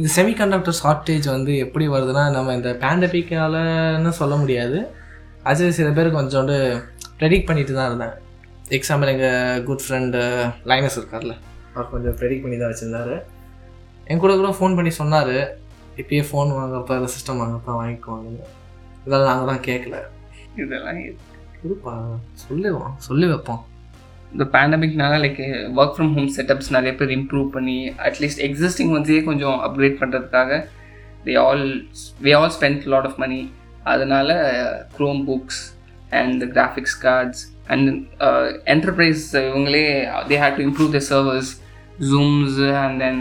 இந்த 0.00 0.10
செமிகண்டக்டர் 0.14 0.76
ஷார்ட்டேஜ் 0.80 1.26
வந்து 1.32 1.52
எப்படி 1.62 1.86
வருதுன்னா 1.94 2.22
நம்ம 2.34 2.52
இந்த 2.58 2.70
பேண்டமிக்காலன்னு 2.82 4.10
சொல்ல 4.18 4.34
முடியாது. 4.42 4.78
அது 5.50 5.64
சில 5.78 5.88
பேர் 5.96 6.08
கொஞ்சோண்டு 6.14 6.54
ப்ரெடிக்ட் 7.18 7.48
பண்ணிட்டு 7.48 7.72
தான் 7.78 7.88
இருந்தாங்க 7.90 8.16
எக்ஸாம்பிள் 8.76 9.12
எங்கள் 9.12 9.64
குட் 9.68 9.84
ஃப்ரெண்டு 9.84 10.20
லைனஸ் 10.70 10.96
இருக்கார்ல 11.00 11.34
அவர் 11.74 11.90
கொஞ்சம் 11.92 12.16
ப்ரெடிக்ட் 12.20 12.44
பண்ணி 12.44 12.58
தான் 12.58 12.72
வச்சுருந்தாரு. 12.72 13.16
என் 14.10 14.22
கூட 14.24 14.32
கூட 14.36 14.52
ஃபோன் 14.58 14.76
பண்ணி 14.78 14.92
சொன்னார் 15.00 15.34
இப்பயே 16.02 16.22
ஃபோன் 16.30 16.56
வாங்குறப்ப 16.58 16.96
இல்லை 17.00 17.10
சிஸ்டம் 17.16 17.42
வாங்குறப்ப 17.42 17.74
வாங்கிக்குவாங்க 17.80 18.30
இதெல்லாம் 19.04 19.30
நாங்கள் 19.30 19.50
தான் 19.52 19.64
கேட்கல 19.68 19.98
இதெல்லாம் 20.62 21.02
இருப்பா 21.66 21.94
சொல்லுவோம் 22.44 22.96
சொல்லி 23.08 23.28
வைப்போம் 23.32 23.62
இந்த 24.34 24.44
பேண்டமிக்னால 24.54 25.14
like 25.24 25.40
work 25.78 25.94
from 25.96 26.12
home 26.16 26.28
setups 26.36 26.70
நிறைய 26.76 26.92
பேர் 26.98 27.12
இம்ப்ரூவ் 27.18 27.48
பண்ணி 27.56 27.78
அட்லீஸ்ட் 28.08 28.42
எக்ஸிஸ்டிங் 28.48 28.92
ஒன்ஸே 28.96 29.18
கொஞ்சம் 29.30 29.58
அப்கிரேட் 29.68 29.96
பண்ணுறதுக்காக 30.02 30.60
they 31.26 31.34
all 31.46 31.64
we 32.26 32.32
all 32.38 32.52
spend 32.58 32.86
lot 32.94 33.08
of 33.10 33.18
money 33.24 33.40
அதனால 33.94 34.30
Chromebooks 35.30 35.60
and 36.20 36.44
graphics 36.56 36.96
cards 37.06 37.42
and 37.72 37.88
enterprise 38.74 39.24
இவங்களே 39.48 39.84
they 40.30 40.38
had 40.44 40.56
to 40.60 40.64
improve 40.68 40.94
the 40.96 41.02
servers 41.10 41.50
zooms 42.12 42.58
and 42.84 42.98
then 43.04 43.20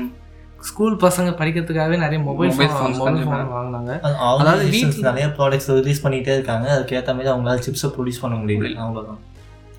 school 0.69 0.95
பசங்க 1.03 1.29
படிக்கிறதுக்காகவே 1.39 1.97
நிறைய 2.03 2.19
மொபைல் 2.27 2.49
Mobile 2.51 2.71
ஃபோன் 2.77 2.95
மொபைல் 3.01 3.19
வாங்கினாங்க. 3.53 3.91
அதாவது 4.39 4.63
நிறைய 5.07 5.27
ப்ராடக்ட்ஸ் 5.37 5.69
ரிலீஸ் 5.77 6.01
பண்ணிகிட்டே 6.05 6.33
இருக்காங்க. 6.37 6.67
அதுக்கேற்ற 6.75 7.13
மாதிரி 7.17 7.31
அவங்களால 7.33 7.61
சிப்ஸை 7.67 7.89
ப்ரொடியூஸ் 7.95 8.21
பண்ண 8.23 8.37
முடியல. 8.41 8.71
அவ்வளோதான் 8.85 9.19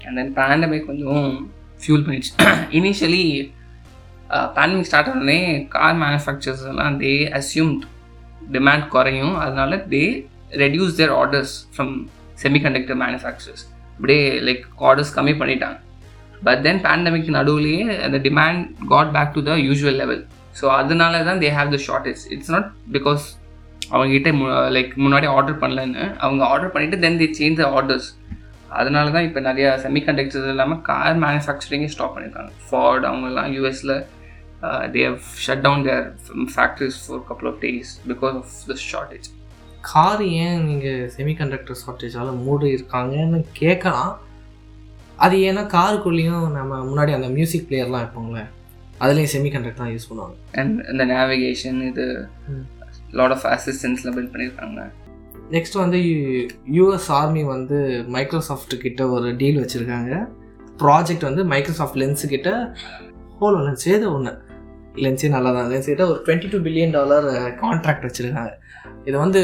அண்ட் 0.07 0.17
தென் 0.21 0.33
பேண்டமிக் 0.39 0.87
கொஞ்சம் 0.91 1.27
ஃபியூல் 1.83 2.05
பண்ணிடுச்சு. 2.07 2.33
இனிஷியலி 2.79 3.25
பேண்டமிக் 4.57 4.89
ஸ்டார்ட் 4.91 5.11
ஆனே 5.15 5.39
கார் 5.77 5.99
மேனுஃபேக்சர்ஸ் 6.05 6.65
எல்லாம் 6.73 6.97
தே 7.03 7.13
அசியூம்ட் 7.41 7.85
டிமாண்ட் 8.57 8.87
குறையும். 8.95 9.35
அதனால 9.45 9.79
they 9.95 10.03
reduce 10.65 10.97
their 11.01 11.15
orders 11.21 11.55
from 11.75 11.95
semiconductor 12.43 12.99
manufacturers 13.05 13.65
அப்படியே 13.97 14.23
லைக் 14.49 14.63
ஆர்டர்ஸ் 14.89 15.15
கம்மி 15.19 15.35
பண்ணிட்டாங்க. 15.41 15.79
பட் 16.47 16.61
தென் 16.67 16.81
பேண்டமிக் 16.87 17.29
நடுவுலேயே 17.39 17.83
அந்த 18.07 18.19
demand 18.27 18.63
got 18.93 19.11
back 19.17 19.35
to 19.37 19.43
the 19.49 19.57
usual 19.69 19.99
level 20.03 20.23
so 20.59 20.67
அதனால 20.81 21.23
தான் 21.29 21.41
they 21.43 21.51
have 21.59 21.69
the 21.75 21.79
shortage 21.89 22.23
it's 22.35 22.53
not 22.55 22.69
because 22.97 23.25
அவங்ககிட்ட 23.93 24.31
லைக் 24.77 24.91
முன்னாடி 25.05 25.27
ஆர்டர் 25.37 25.61
பண்ணலன்னு. 25.63 26.05
அவங்க 26.25 26.43
ஆர்டர் 26.53 26.73
பண்ணிவிட்டு 26.75 26.99
தென் 27.05 27.19
தே 27.23 27.29
சேஞ்ச் 27.39 27.61
த 27.63 27.67
ஆர்டர்ஸ் 27.79 28.09
அதனால 28.71 29.11
தான் 29.11 29.23
இப்போ 29.23 29.41
நிறைய 29.41 29.81
செமிகண்டக்டர்ஸ் 29.83 30.49
இல்லாமல் 30.49 30.81
கார் 30.81 31.19
மேனுஃபேக்சரிங்கே 31.19 31.87
ஸ்டாப் 31.87 32.15
பண்ணியிருக்காங்க 32.17 32.53
ஃபார்ட் 32.71 33.07
அவங்கெல்லாம் 33.11 33.53
யூஎஸில் 33.59 34.07
they 34.63 35.03
have 35.09 35.21
shut 35.45 35.61
down 35.67 35.79
their 35.85 36.03
f- 36.27 36.55
factories 36.57 36.97
for 37.07 37.17
a 37.19 37.25
couple 37.29 37.49
of 37.49 37.55
days 37.61 37.89
because 38.09 38.35
of 38.35 38.49
the 38.69 38.77
shortage. 38.91 39.29
Car 39.81 40.23
ஏன் 40.23 40.65
நீங்கள் 40.65 41.11
செமிகண்டக்டர் 41.17 41.79
ஷார்ட்டேஜால் 41.83 42.43
மூடி 42.45 42.75
இருக்காங்கன்னு 42.75 43.45
கேட்கலாம். 43.53 44.19
அது 45.17 45.37
ஏன்னா 45.37 45.63
காருக்குள்ளேயும் 45.77 46.49
நம்ம 46.51 46.81
முன்னாடி 46.85 47.15
அந்த 47.15 47.29
மியூசிக் 47.29 47.67
பிளேயர்லாம் 47.71 48.03
வைப்போங்களே 48.03 48.45
அதுலேயும் 49.01 49.33
செமிகண்டக்டர் 49.35 49.81
தான் 49.83 49.91
யூஸ் 49.91 50.09
பண்ணுவாங்க. 50.11 50.37
And 50.53 51.01
the 51.01 51.05
navigation, 51.05 51.89
இது 51.89 52.29
lot 53.13 53.31
of 53.31 53.43
assistance 53.57 54.03
பில்ட் 54.17 54.33
பண்ணியிருக்காங்க 54.35 54.81
நெக்ஸ்ட் 55.55 55.77
வந்து 55.83 55.99
யூஎஸ் 56.77 57.09
ஆர்மி 57.19 57.43
வந்து 57.55 57.79
மைக்ரோசாஃப்ட் 58.17 58.75
கிட்ட 58.85 59.03
ஒரு 59.15 59.29
டீல் 59.41 59.61
வச்சுருக்காங்க. 59.63 60.11
ப்ராஜெக்ட் 60.83 61.27
வந்து 61.29 61.43
மைக்ரோசாஃப்ட் 61.53 61.99
லென்ஸு 62.03 62.27
கிட்ட 62.35 62.51
ஹோலோ 63.41 63.59
லென்ஸ் 63.67 63.87
ஏதோ 63.97 64.09
ஒன்று 64.17 64.33
லென்ஸே 65.05 65.29
நல்லா 65.35 65.51
தான் 65.57 65.69
லென்ஸ் 65.73 65.91
கிட்ட 65.93 66.05
ஒரு 66.11 66.19
twenty 66.27 66.51
two 66.53 66.59
billion 66.67 66.95
dollar 66.97 67.27
contract 67.63 68.07
வச்சுருக்காங்க. 68.07 68.53
இது 69.09 69.17
வந்து 69.25 69.41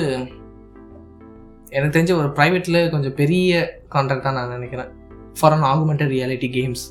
எனக்கு 1.76 1.94
தெரிஞ்ச 1.96 2.12
ஒரு 2.20 2.28
ப்ரைவேட்டில் 2.38 2.78
கொஞ்சம் 2.94 3.16
பெரிய 3.20 3.50
கான்ட்ராக்ட் 3.94 4.26
தான் 4.28 4.38
நான் 4.38 4.54
நினைக்கிறேன். 4.56 4.90
For 5.38 5.54
an 5.56 5.66
augmented 5.72 6.12
reality 6.16 6.48
games 6.58 6.84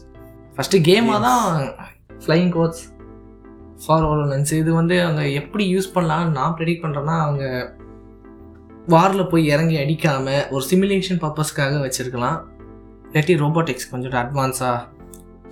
first 0.58 0.82
கேமாக 0.90 1.20
தான் 1.28 1.46
flying 2.24 2.52
quotes 2.58 2.84
for 3.86 4.06
hollow 4.10 4.26
lens 4.34 4.54
இது 4.62 4.72
வந்து 4.82 4.96
அவங்க 5.06 5.24
எப்படி 5.42 5.64
யூஸ் 5.76 5.90
பண்ணலாம்னு 5.96 6.38
நான் 6.40 6.56
ப்ரெடிக்ட் 6.60 6.84
பண்ணுறேன்னா 6.86 7.16
அவங்க 7.26 7.46
வாரில் 8.94 9.30
போய் 9.32 9.50
இறங்கி 9.54 9.76
அடிக்காமல் 9.84 10.44
ஒரு 10.56 10.64
சிமுலேஷன் 10.70 11.22
பர்பஸ்க்காக 11.24 11.80
வச்சுருக்கலாம். 11.86 12.38
இல்லாட்டி 13.08 13.36
ரோபோட்டிக்ஸ் 13.44 13.90
கொஞ்சம் 13.94 14.20
அட்வான்ஸாக 14.24 14.78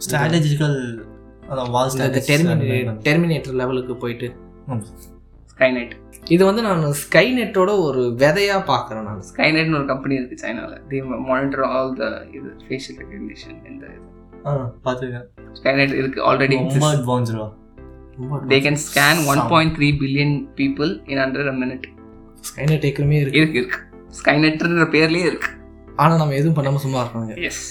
ஸ்ட்ராட்டஜிக்கல் 0.05 0.77
டெர்மினேட்டர் 3.07 3.57
லெவலுக்கு 3.61 3.95
போயிட்டு. 4.03 4.27
ஸ்கைநெட் 5.53 5.93
இது 6.35 6.43
வந்து 6.49 6.61
நான் 6.67 6.83
ஸ்கை 7.01 7.25
நெட்டோட 7.37 7.71
ஒரு 7.87 8.01
விதையாக 8.21 8.61
பார்க்குறேன் 8.71 9.05
நான். 9.09 9.23
ஸ்கைநெட்னு 9.31 9.77
ஒரு 9.79 9.87
கம்பெனி 9.91 10.15
இருக்குது 10.19 10.41
சைனாவில் 10.43 10.79
தே 10.91 10.99
மானிட்டர் 11.31 11.65
ஆல் 11.71 11.91
த 11.99 12.05
இது 12.37 12.49
ஃபேஷியல் 12.65 12.97
ரெகக்னிஷன் 13.01 13.57
இந்த 13.71 13.83
இது. 13.95 14.07
ஆ 14.47 14.53
பார்த்துருக்கேன் 14.85 15.27
ஸ்கைநெட் 15.59 15.93
இருக்கு 16.01 16.21
ஆல்ரெடி 16.29 16.57
ரொம்ப 16.61 16.87
அட்வான்ஸ்டா 16.93 17.47
they 18.53 18.59
can 18.65 18.79
scan 18.87 19.21
one 19.33 19.43
point 19.53 19.75
three 19.77 19.89
billion 20.01 20.35
people 20.61 20.91
in 21.13 21.21
under 21.25 21.51
a 21.53 21.55
minute 21.61 21.85
Skynet 22.69 22.85
ஏற்கனவே 22.87 23.17
இருக்கு. 23.23 23.39
இருக்கு 23.41 23.59
இருக்கு. 23.61 23.79
ஸ்கைநெட்ன்ற 24.17 24.85
பேர்லேயே 24.95 25.27
இருக்கு. 25.31 25.49
ஆனால் 26.01 26.19
நம்ம 26.21 26.33
எதுவும் 26.39 26.57
பண்ணாமல் 26.57 26.83
சும்மா 26.85 26.99
இருக்காங்க. 27.03 27.33
எஸ் 27.49 27.65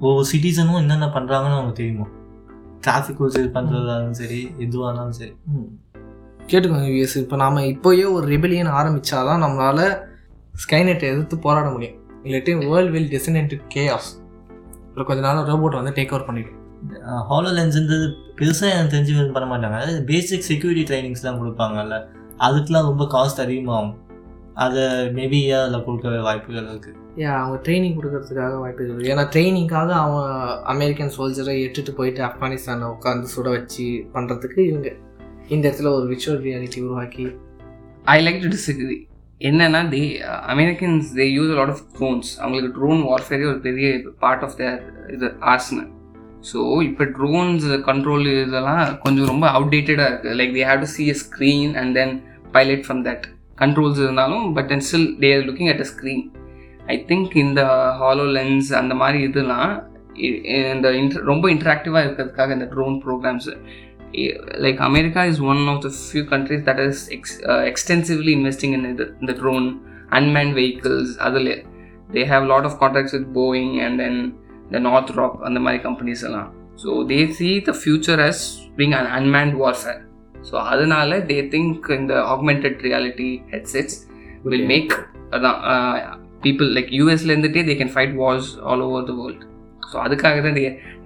ஒவ்வொரு 0.00 0.26
சிட்டிசனும் 0.32 0.80
என்னென்ன 0.82 1.06
பண்ணுறாங்கன்னு 1.16 1.56
அவங்களுக்கு 1.56 1.80
தெரியுமா. 1.80 2.06
டிராஃபிக் 2.86 3.18
ரூல்ஸ் 3.20 3.38
இது 3.40 3.48
பண்ணுறதா 3.54 3.80
இருந்தாலும் 3.80 4.18
சரி 4.20 4.40
எதுவாக 4.64 4.88
இருந்தாலும் 4.88 5.16
சரி 5.20 5.34
கேட்டுக்கோங்க 6.50 6.88
யூஎஸ் 6.92 7.16
இப்போ 7.22 7.36
நாம் 7.42 7.58
இப்போயே 7.72 8.04
ஒரு 8.12 8.26
ரெபலியன் 8.34 8.70
ஆரம்பித்தாதான் 8.78 9.42
நம்மளால் 9.44 9.84
ஸ்கைநெட்டை 10.62 11.06
எதிர்த்து 11.12 11.36
போராட 11.46 11.66
முடியும். 11.74 11.98
இல்லாட்டி 12.24 12.54
வேர்ல்ட் 12.72 12.92
வில் 12.94 13.10
டிசன் 13.16 13.38
கேஆஸ் 13.74 14.08
அப்புறம் 14.86 15.08
கொஞ்ச 15.10 15.20
நாள் 15.26 15.48
ரோபோட் 15.50 15.78
வந்து 15.80 15.94
டேக் 15.98 16.12
ஓவர் 16.14 16.26
பண்ணிடும். 16.28 16.56
ஹாலோ 17.30 17.50
லென்ஸ்ன்றது 17.58 18.06
பெருசாக 18.38 18.74
எனக்கு 18.76 18.94
தெரிஞ்சு 18.96 19.32
பண்ண 19.36 19.46
மாட்டாங்க. 19.52 19.76
அதாவது 19.80 20.00
பேசிக் 20.10 20.48
செக்யூரிட்டி 20.48 20.84
ட்ரைனிங்ஸ்லாம் 20.90 21.40
கொடுப்பாங்கல்ல. 21.42 21.98
அதுக்கெலாம் 22.40 22.88
ரொம்ப 22.90 23.04
காஸ்ட் 23.12 23.40
அதிகமாகும். 23.40 23.94
அதை 24.54 24.82
மேபி 25.16 25.38
அதில் 25.52 25.84
கொடுக்க 25.84 26.22
வாய்ப்புகள் 26.22 26.70
இருக்குது 26.72 26.96
ஏன் 27.16 27.36
அவங்க 27.36 27.56
ட்ரைனிங் 27.64 27.96
கொடுக்கறதுக்காக 27.98 28.56
வாய்ப்பு 28.58 28.82
இருக்குது 28.84 29.10
ஏன்னா 29.12 29.24
ட்ரைனிங்காக 29.34 29.90
அவன் 30.04 30.26
அமெரிக்கன் 30.64 31.12
சோல்ஜரை 31.16 31.54
எட்டுட்டு 31.66 31.92
போயிட்டு 31.94 32.22
ஆப்கானிஸ்தானில் 32.22 32.92
உட்காந்து 32.94 33.32
சுட 33.34 33.48
வச்சு 33.48 33.86
பண்ணுறதுக்கு 34.14 34.60
இவங்க 34.66 34.88
இந்த 35.48 35.62
இடத்துல 35.68 35.92
ஒரு 35.92 36.06
விர்ச்சுவல் 36.08 36.42
ரியாலிட்டி 36.42 36.80
உருவாக்கி. 36.80 37.24
ஐ 38.06 38.18
லைக் 38.24 38.42
டு 38.42 38.48
டிஸ்அக்ரி 38.48 38.98
என்னன்னா 39.40 39.80
they 39.88 40.00
Americans 40.46 41.08
they 41.16 41.26
use 41.32 41.52
lot 41.54 41.68
of 41.68 41.84
drones 41.98 42.30
அவங்களுக்கு 42.40 42.72
ட்ரோன் 42.78 43.02
வார்ஃபேரே 43.02 43.46
ஒரு 43.46 43.60
பெரிய 43.60 43.88
பார்ட் 44.18 44.42
ஆஃப் 44.42 44.56
தேர் 44.56 44.78
இது 45.12 45.28
ஆர்ஸ்னல் 45.52 45.88
ஸோ 46.52 46.58
இப்போ 46.82 47.04
ட்ரோன்ஸ் 47.04 47.66
கண்ட்ரோல் 47.86 48.26
இதெல்லாம் 48.36 48.98
கொஞ்சம் 48.98 49.26
ரொம்ப 49.26 49.46
அவுடேட்டடாக 49.50 50.10
இருக்குது 50.10 50.36
like 50.36 50.54
they 50.54 50.64
have 50.64 50.80
to 50.80 50.90
see 50.96 51.06
a 51.10 51.16
screen 51.24 51.72
and 51.76 51.94
then 51.94 52.14
pilot 52.52 52.84
from 52.86 53.02
that 53.04 53.24
controls 53.58 53.98
இருந்தாலும் 53.98 54.44
but 54.54 54.68
then 54.68 54.84
still 54.88 55.08
they 55.22 55.30
are 55.36 55.44
looking 55.48 55.70
at 55.74 55.80
a 55.80 55.88
screen 55.92 56.24
I 56.86 57.04
think 57.08 57.36
இந்த 57.36 57.62
hollow 57.98 58.24
lens 58.38 58.70
அந்த 58.74 58.94
மாதிரி 58.94 59.18
இதெல்லாம் 59.22 59.70
இ- 60.26 60.38
இந்த 60.72 60.88
இன்ட்ர 61.00 61.20
ரொம்ப 61.24 61.44
இன்ட்ராக்டிவாக 61.50 62.04
இருக்கிறதுக்காக 62.06 62.52
இந்த 62.58 62.68
drone 62.74 62.98
programs 63.06 63.48
like 64.58 64.78
America 64.80 65.24
is 65.24 65.40
one 65.42 65.68
of 65.68 65.82
the 65.82 65.90
few 66.06 66.24
countries 66.24 66.62
that 66.64 66.78
is 66.80 67.08
ex- 67.10 67.40
uh, 67.44 67.62
extensively 67.62 68.32
investing 68.32 68.72
in 68.72 68.96
the, 68.96 69.06
the 69.22 69.34
drone 69.34 69.66
unmanned 70.10 70.54
vehicles 70.54 71.08
அதில் 71.26 71.50
they 72.10 72.24
have 72.24 72.42
a 72.42 72.50
lot 72.52 72.64
of 72.64 72.72
contracts 72.78 73.12
with 73.12 73.26
Boeing 73.32 73.70
and 73.78 73.94
then 74.00 74.16
the 74.70 74.80
Northrop 74.80 75.34
and 75.44 75.54
the 75.56 75.62
மாதிரி 75.66 75.80
companies 75.82 76.22
எல்லாம் 76.28 76.48
so 76.76 76.90
they 77.04 77.22
see 77.30 77.52
the 77.60 77.76
future 77.84 78.18
as 78.20 78.38
being 78.76 78.94
an 78.94 79.06
unmanned 79.18 79.54
warfare 79.54 80.00
so 80.48 80.54
அதனால 80.72 81.18
they 81.30 81.40
think 81.54 81.88
in 81.96 82.02
the 82.12 82.18
augmented 82.32 82.76
reality 82.88 83.30
headsets 83.52 83.94
will 84.50 84.64
make 84.72 84.92
அதான் 85.36 85.58
people 86.46 86.68
like 86.76 86.90
யூஎஸ்ல 86.98 87.32
இருந்துட்டே 87.34 87.62
they 87.70 87.78
can 87.82 87.90
fight 87.96 88.12
wars 88.22 88.46
all 88.70 88.82
over 88.88 89.02
the 89.10 89.16
world. 89.20 89.40
So 89.90 89.96
அதுக்காக 90.06 90.40
தான் 90.46 90.58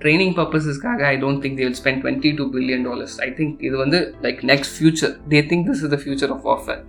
training 0.02 0.34
பர்பஸஸ்க்காக 0.38 1.02
I 1.10 1.14
don't 1.22 1.40
think 1.44 1.56
they 1.58 1.64
will 1.66 1.78
spend 1.80 2.00
twenty 2.02 2.30
two 2.38 2.44
billion 2.56 2.84
dollars 2.88 3.14
I 3.26 3.28
think 3.38 3.62
இது 3.68 3.76
வந்து 3.82 3.98
like 4.24 4.40
next 4.52 4.74
future 4.78 5.12
they 5.32 5.38
think 5.50 5.64
this 5.68 5.82
is 5.84 5.92
the 5.94 5.98
future 6.02 6.32
of 6.36 6.46
offer 6.54 6.80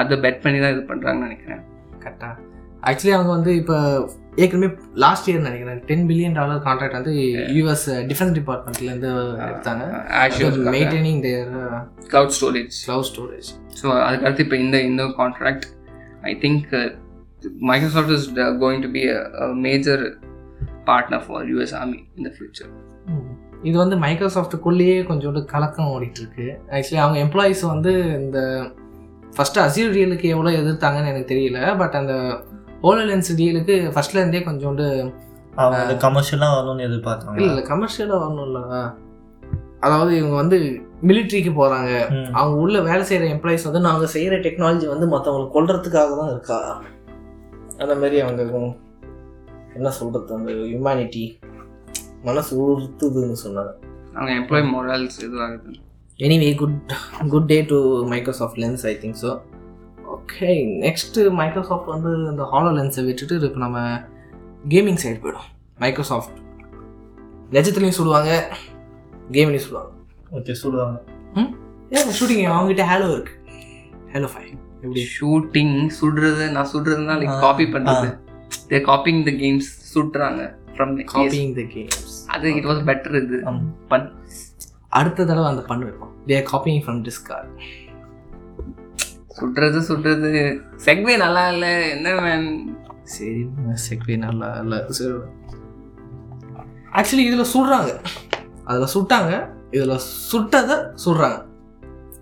அதை 0.00 0.16
bet 0.24 0.40
பண்ணி 0.44 0.58
தான் 0.64 0.72
இது 0.74 0.82
பண்ணுறாங்கன்னு 0.90 1.26
நினைக்கிறேன். 1.28 1.62
கரெக்டாக 2.04 2.34
ஆக்சுவலி 2.90 3.14
அவங்க 3.18 3.30
வந்து 3.36 3.52
இப்போ 3.62 3.76
ஏற்கனவே 4.38 4.68
லாஸ்ட் 4.96 5.28
இயர் 5.28 5.46
நினைக்கிறேன் 5.46 5.80
டென் 5.86 6.04
பில்லியன் 6.08 6.36
டாலர் 6.38 6.60
கான்ட்ராக்ட் 6.66 6.96
வந்து 6.98 7.12
யூஎஸ் 7.56 7.86
டிஃபென்ஸ் 8.10 8.34
டிபார்ட்மெண்ட்லேருந்து 8.38 9.10
எடுத்தாங்க. 9.46 9.84
Maintaining 10.74 11.20
their 11.22 11.50
cloud 12.10 12.34
storage 12.36 12.76
cloud 12.86 13.08
storage 13.10 13.48
so 13.80 13.86
அதுக்கடுத்து 14.04 14.44
இப்போ 14.46 14.58
இந்த 14.58 14.78
இந்த 14.82 15.04
contract 15.18 15.66
I 16.22 16.34
think 16.40 16.68
Microsoft 17.68 18.14
is 18.16 18.26
going 18.60 18.82
to 18.82 18.90
be 18.90 19.02
major 19.66 20.04
partner 20.86 21.24
for 21.26 21.46
US 21.50 21.74
army 21.74 22.00
in 22.16 22.28
the 22.28 22.32
future 22.36 22.70
இது 23.62 23.76
வந்து 23.78 23.96
மைக்ரோசாஃப்ட்டுக்குள்ளேயே 24.02 24.98
கொஞ்சோண்டு 25.08 25.40
கலக்கம் 25.52 25.92
ஓடிட்டு 25.94 26.20
இருக்கு 26.22 26.46
ஆக்சுவலி 26.74 27.00
அவங்க 27.04 27.18
எம்ப்ளாயீஸ் 27.20 27.62
வந்து 27.66 27.92
இந்த 28.18 28.38
ஃபஸ்ட்டு 29.36 29.62
அசியூர் 29.64 29.96
டீலுக்கு 29.96 30.28
எவ்வளோ 30.28 30.52
எதிர்த்தாங்கன்னு 30.60 31.10
எனக்கு 31.10 31.32
தெரியல 31.32 31.60
பட் 31.76 31.96
அந்த 31.96 32.14
ஓலலென்ஸ் 32.82 33.30
டீலுக்கு 33.38 33.76
ஃபர்ஸ்ட்ல 33.94 34.20
இருந்தே 34.20 34.40
கொஞ்சோண்டு 34.40 34.86
அவங்க 35.56 35.78
அந்த 35.84 35.94
கமர்ஷியலாக 36.06 36.56
வரணும்னு 36.56 36.86
எதிர்பார்த்தாங்க 36.88 37.40
இல்லை 37.40 37.62
கமர்ஷியலாக 37.62 38.18
வரணும்ல. 38.24 38.60
அதாவது 39.80 40.12
இவங்க 40.16 40.34
வந்து 40.34 40.56
மிலிட்ரிக்கு 41.08 41.50
போகிறாங்க. 41.58 41.90
அவங்க 42.38 42.56
உள்ள 42.56 42.76
வேலை 42.80 43.02
செய்கிற 43.04 43.26
எம்ப்ளாயிஸ் 43.34 43.66
வந்து 43.68 43.80
நாங்கள் 43.80 44.12
செய்கிற 44.14 44.36
டெக்னாலஜி 44.36 44.86
வந்து 44.86 45.06
மற்றவங்களை 45.06 45.48
கொல்றதுக்காக 45.56 46.14
தான் 46.20 46.30
இருக்கா 46.30 46.58
அந்த 47.82 47.94
மாதிரி 47.94 48.20
அவங்க 48.20 48.42
என்ன 49.74 49.90
சொல்கிறது 49.90 50.34
அந்த 50.34 50.52
ஹியூமனிட்டி 50.52 51.38
மனசு 52.24 52.52
உறுத்துதுன்னு 52.64 53.36
சொன்னாங்க. 53.44 53.72
அவங்க 54.14 54.32
employee 54.40 54.70
morals 54.74 55.18
இதுவாகுது 55.26 55.74
anyway 56.18 56.54
good 56.56 56.92
good 57.28 57.46
day 57.46 57.62
to 57.62 57.76
Microsoft 58.12 58.58
lens 58.58 58.86
I 58.86 58.94
think 59.02 59.18
so 59.22 59.30
okay 60.28 60.48
next 60.82 61.20
Microsoft 61.38 61.90
வந்து 61.92 62.10
இந்த 62.30 62.44
ஹாலோ 62.52 62.70
லென்ஸை 62.78 63.02
விட்டுட்டு 63.04 63.34
இப்போ 63.46 63.60
நம்ம 63.62 63.78
கேமிங் 64.72 64.98
சைடு 65.02 65.18
போயிடும். 65.22 65.46
மைக்ரோசாஃப்ட் 65.82 66.36
லெஜத்துலேயும் 67.54 67.96
சுடுவாங்க 67.98 68.32
கேம்லேயும் 69.36 69.64
சுடுவாங்க. 69.66 69.92
ஓகே 70.36 70.56
சொல்லுவாங்க 70.62 70.98
ஏன் 71.96 72.12
ஷூட்டிங் 72.18 72.42
அவங்ககிட்ட 72.54 72.84
ஹேலோ 72.90 73.08
இருக்கு? 73.14 73.34
ஹேலோ 74.12 74.28
ஃபைவ் 74.34 74.50
எப்படி? 74.82 75.04
ஷூட்டிங் 75.16 75.74
சுடுறது 76.00 76.46
நான் 76.56 76.70
சுடுறதுனா 76.74 77.16
லைக் 77.22 77.40
காப்பி 77.46 77.66
பண்ணுறது 77.74 78.10
தேர் 78.70 78.86
காப்பிங் 78.90 79.24
த 79.30 79.34
கேம்ஸ் 79.42 79.70
சுடுறாங்க 79.94 80.42
ஃப்ரம் 80.74 80.94
காப்பிங் 81.16 81.54
த 81.60 81.66
கேம்ஸ் 81.74 82.14
அது 82.34 82.54
இட் 82.54 82.70
வாஸ் 82.72 82.86
பெட்டர் 82.90 83.18
இது. 83.24 83.38
பண். 83.92 84.08
அடுத்த 85.00 85.24
தடவை 85.24 85.48
அந்த 85.54 85.62
பண்ணு 85.62 85.84
வைப்போம். 85.88 86.12
தே 86.26 86.38
காப்பிங் 86.52 86.82
ஃப்ரம் 86.84 87.02
டிஸ்கார்ட் 87.08 87.50
சுடுறது 89.40 89.80
சுடுறது. 89.88 90.60
செக்வே 90.84 91.16
நல்லா 91.16 91.50
இல்லை? 91.50 91.90
என்ன 91.90 92.20
மேன் 92.20 92.76
சரி 93.02 93.46
செக்வே 93.88 94.16
நல்லா 94.16 94.58
இல்லை. 94.60 94.78
சரி. 94.88 95.12
ஆக்சுவலி 96.92 97.24
இதில் 97.28 97.50
சுடுறாங்க. 97.54 97.92
அதில் 98.64 98.92
சுட்டாங்க. 98.94 99.48
இதில் 99.70 100.00
சுட்டதை 100.32 100.76
சுடுறாங்க. 101.04 101.38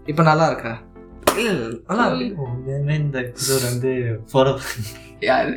இப்போ 0.06 0.22
நல்லா 0.22 0.46
இருக்கா? 0.46 0.72
நல்லா 1.86 2.06
இந்த 2.94 3.18
எபிசோட் 3.20 3.64
வந்து 3.70 4.20
போகிற 4.32 4.58
யாரு? 5.20 5.52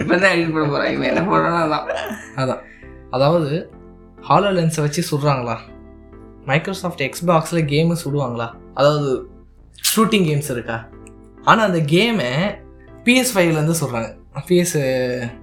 இப்போ 0.00 0.16
தான் 0.18 0.32
எடிட் 0.32 0.52
பண்ண 0.52 0.66
போகிறாங்க 0.66 1.04
என்ன 1.04 1.22
போடுறானோ 1.30 1.60
அதான். 1.66 2.06
அதான். 2.36 2.62
அதாவது 3.10 3.70
ஹாலோ 4.28 4.50
லென்ஸை 4.58 4.80
வச்சு 4.80 5.02
சுடுறாங்களா? 5.10 5.56
மைக்ரோசாஃப்ட் 6.44 7.02
எக்ஸ்பாக்ஸில் 7.02 7.68
கேமு 7.72 7.96
சுடுவாங்களா? 8.04 8.48
அதாவது 8.74 9.30
ஷூட்டிங் 9.90 10.24
கேம்ஸ் 10.24 10.50
இருக்கா? 10.50 10.76
ஆனால் 11.44 11.66
அந்த 11.66 11.78
கேமை 11.86 12.30
பிஎஸ் 13.04 13.32
ஃபைவ்லேருந்து 13.34 13.76
சொல்கிறாங்க 13.80 14.08
பிஎஸ் 14.48 14.76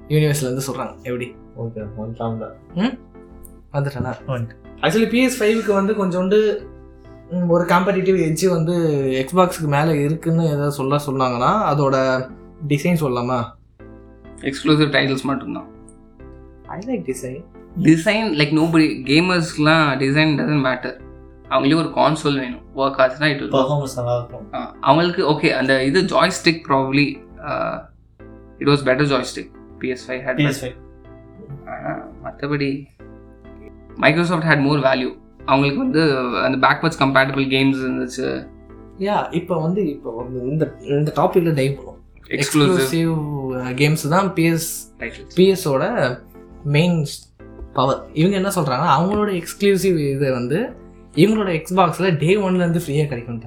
யூனிவர்ஸ்லேருந்து 0.10 0.66
சொல்கிறாங்க 0.68 0.94
எப்படி? 1.04 1.28
ஓகே 1.58 1.82
வந்துட்டாங்க 1.98 2.46
வந்துட்டேனா? 3.74 4.14
வந்துட்டு. 4.28 4.56
ஆக்சுவலி 4.84 5.10
பிஎஸ் 5.12 5.38
ஃபைவுக்கு 5.40 5.74
வந்து 5.74 5.94
கொஞ்சோண்டு 5.94 6.38
ம், 7.32 7.50
ஒரு 7.50 7.66
காம்படிட்டிவ் 7.66 8.18
எட்ஜ் 8.20 8.46
வந்து 8.48 8.74
எக்ஸ்பாக்ஸுக்கு 9.22 9.68
மேலே 9.68 10.02
இருக்குன்னு 10.02 10.44
ஏதாவது 10.46 10.72
சொல்ல 10.72 10.96
சொன்னாங்கன்னா 11.08 11.52
அதோட 11.72 11.96
டிசைன் 12.68 13.02
சொல்லலாமா? 13.02 13.40
எக்ஸ்க்ளூசிவ் 14.42 14.92
டைட்டில்ஸ் 14.92 15.24
மட்டும்தான். 15.24 15.68
I 16.68 16.80
like 16.80 17.04
design 17.08 17.42
design 17.84 18.28
like 18.38 18.54
nobody 18.54 18.86
கேமர்ஸ்க்குலாம் 19.06 19.88
design 20.00 20.34
doesn't 20.40 20.66
matter 20.66 20.96
அவங்களுக்கு 21.56 21.82
ஒரு 21.84 21.92
கான்சோல் 21.98 22.40
வேணும். 22.44 22.64
ஒர்க் 22.82 23.00
ஆச்சுன்னா 23.04 23.30
இட் 23.34 23.44
பர்ஃபார்மன்ஸ் 23.58 23.98
நல்லா 24.00 24.16
இருக்கும் 24.20 24.48
அவங்களுக்கு 24.88 25.24
ஓகே 25.34 25.52
அந்த 25.60 25.74
இது 25.90 26.02
joystick 26.14 26.62
probably 26.70 27.06
it 28.62 28.72
was 28.74 28.86
better 28.90 29.10
joystick 29.14 29.52
PS 29.82 30.06
five 30.08 30.24
had 30.28 30.42
PS5 30.42 30.74
மற்றபடி 32.26 32.72
மைக்ரோசாஃப்ட் 34.04 34.48
ஹேட் 34.50 34.64
மோர் 34.68 34.82
வேல்யூ 34.88 35.12
அவங்களுக்கு 35.50 35.82
வந்து 35.86 36.04
அந்த 36.46 36.58
பேக்வர்ட்ஸ் 36.66 37.00
கம்பேட்டபிள் 37.04 37.46
கேம்ஸ் 37.56 37.82
இருந்துச்சு. 37.86 38.28
யா 39.08 39.18
இப்போ 39.40 39.54
வந்து 39.66 39.82
இப்போ 39.94 40.10
இந்த 40.52 40.66
இந்த 40.98 41.12
டாப்பிக்கில் 41.20 41.58
டைவ் 41.60 41.74
பண்ணுவோம். 41.78 42.00
எக்ஸ்க்ளூசிவ் 42.36 43.12
கேம்ஸ் 43.82 44.06
தான் 44.14 44.28
பிஎஸ் 44.38 44.70
பிஎஸோட 45.38 45.84
மெயின் 46.76 46.98
பவர் 47.78 48.02
இவங்க 48.20 48.36
என்ன 48.42 48.52
சொல்கிறாங்க 48.58 48.86
அவங்களோட 48.96 49.30
எக்ஸ்க்ளூசிவ் 49.42 49.98
இது 50.14 50.28
வந்து 50.40 50.60
இவங்களோட 51.16 51.62
எக்ஸ்பாக்ஸில் 51.62 52.18
டே 52.18 52.36
ஒன்லேருந்து 52.38 52.82
ஃப்ரீயாக 52.86 53.08
கிடைக்கும் 53.08 53.42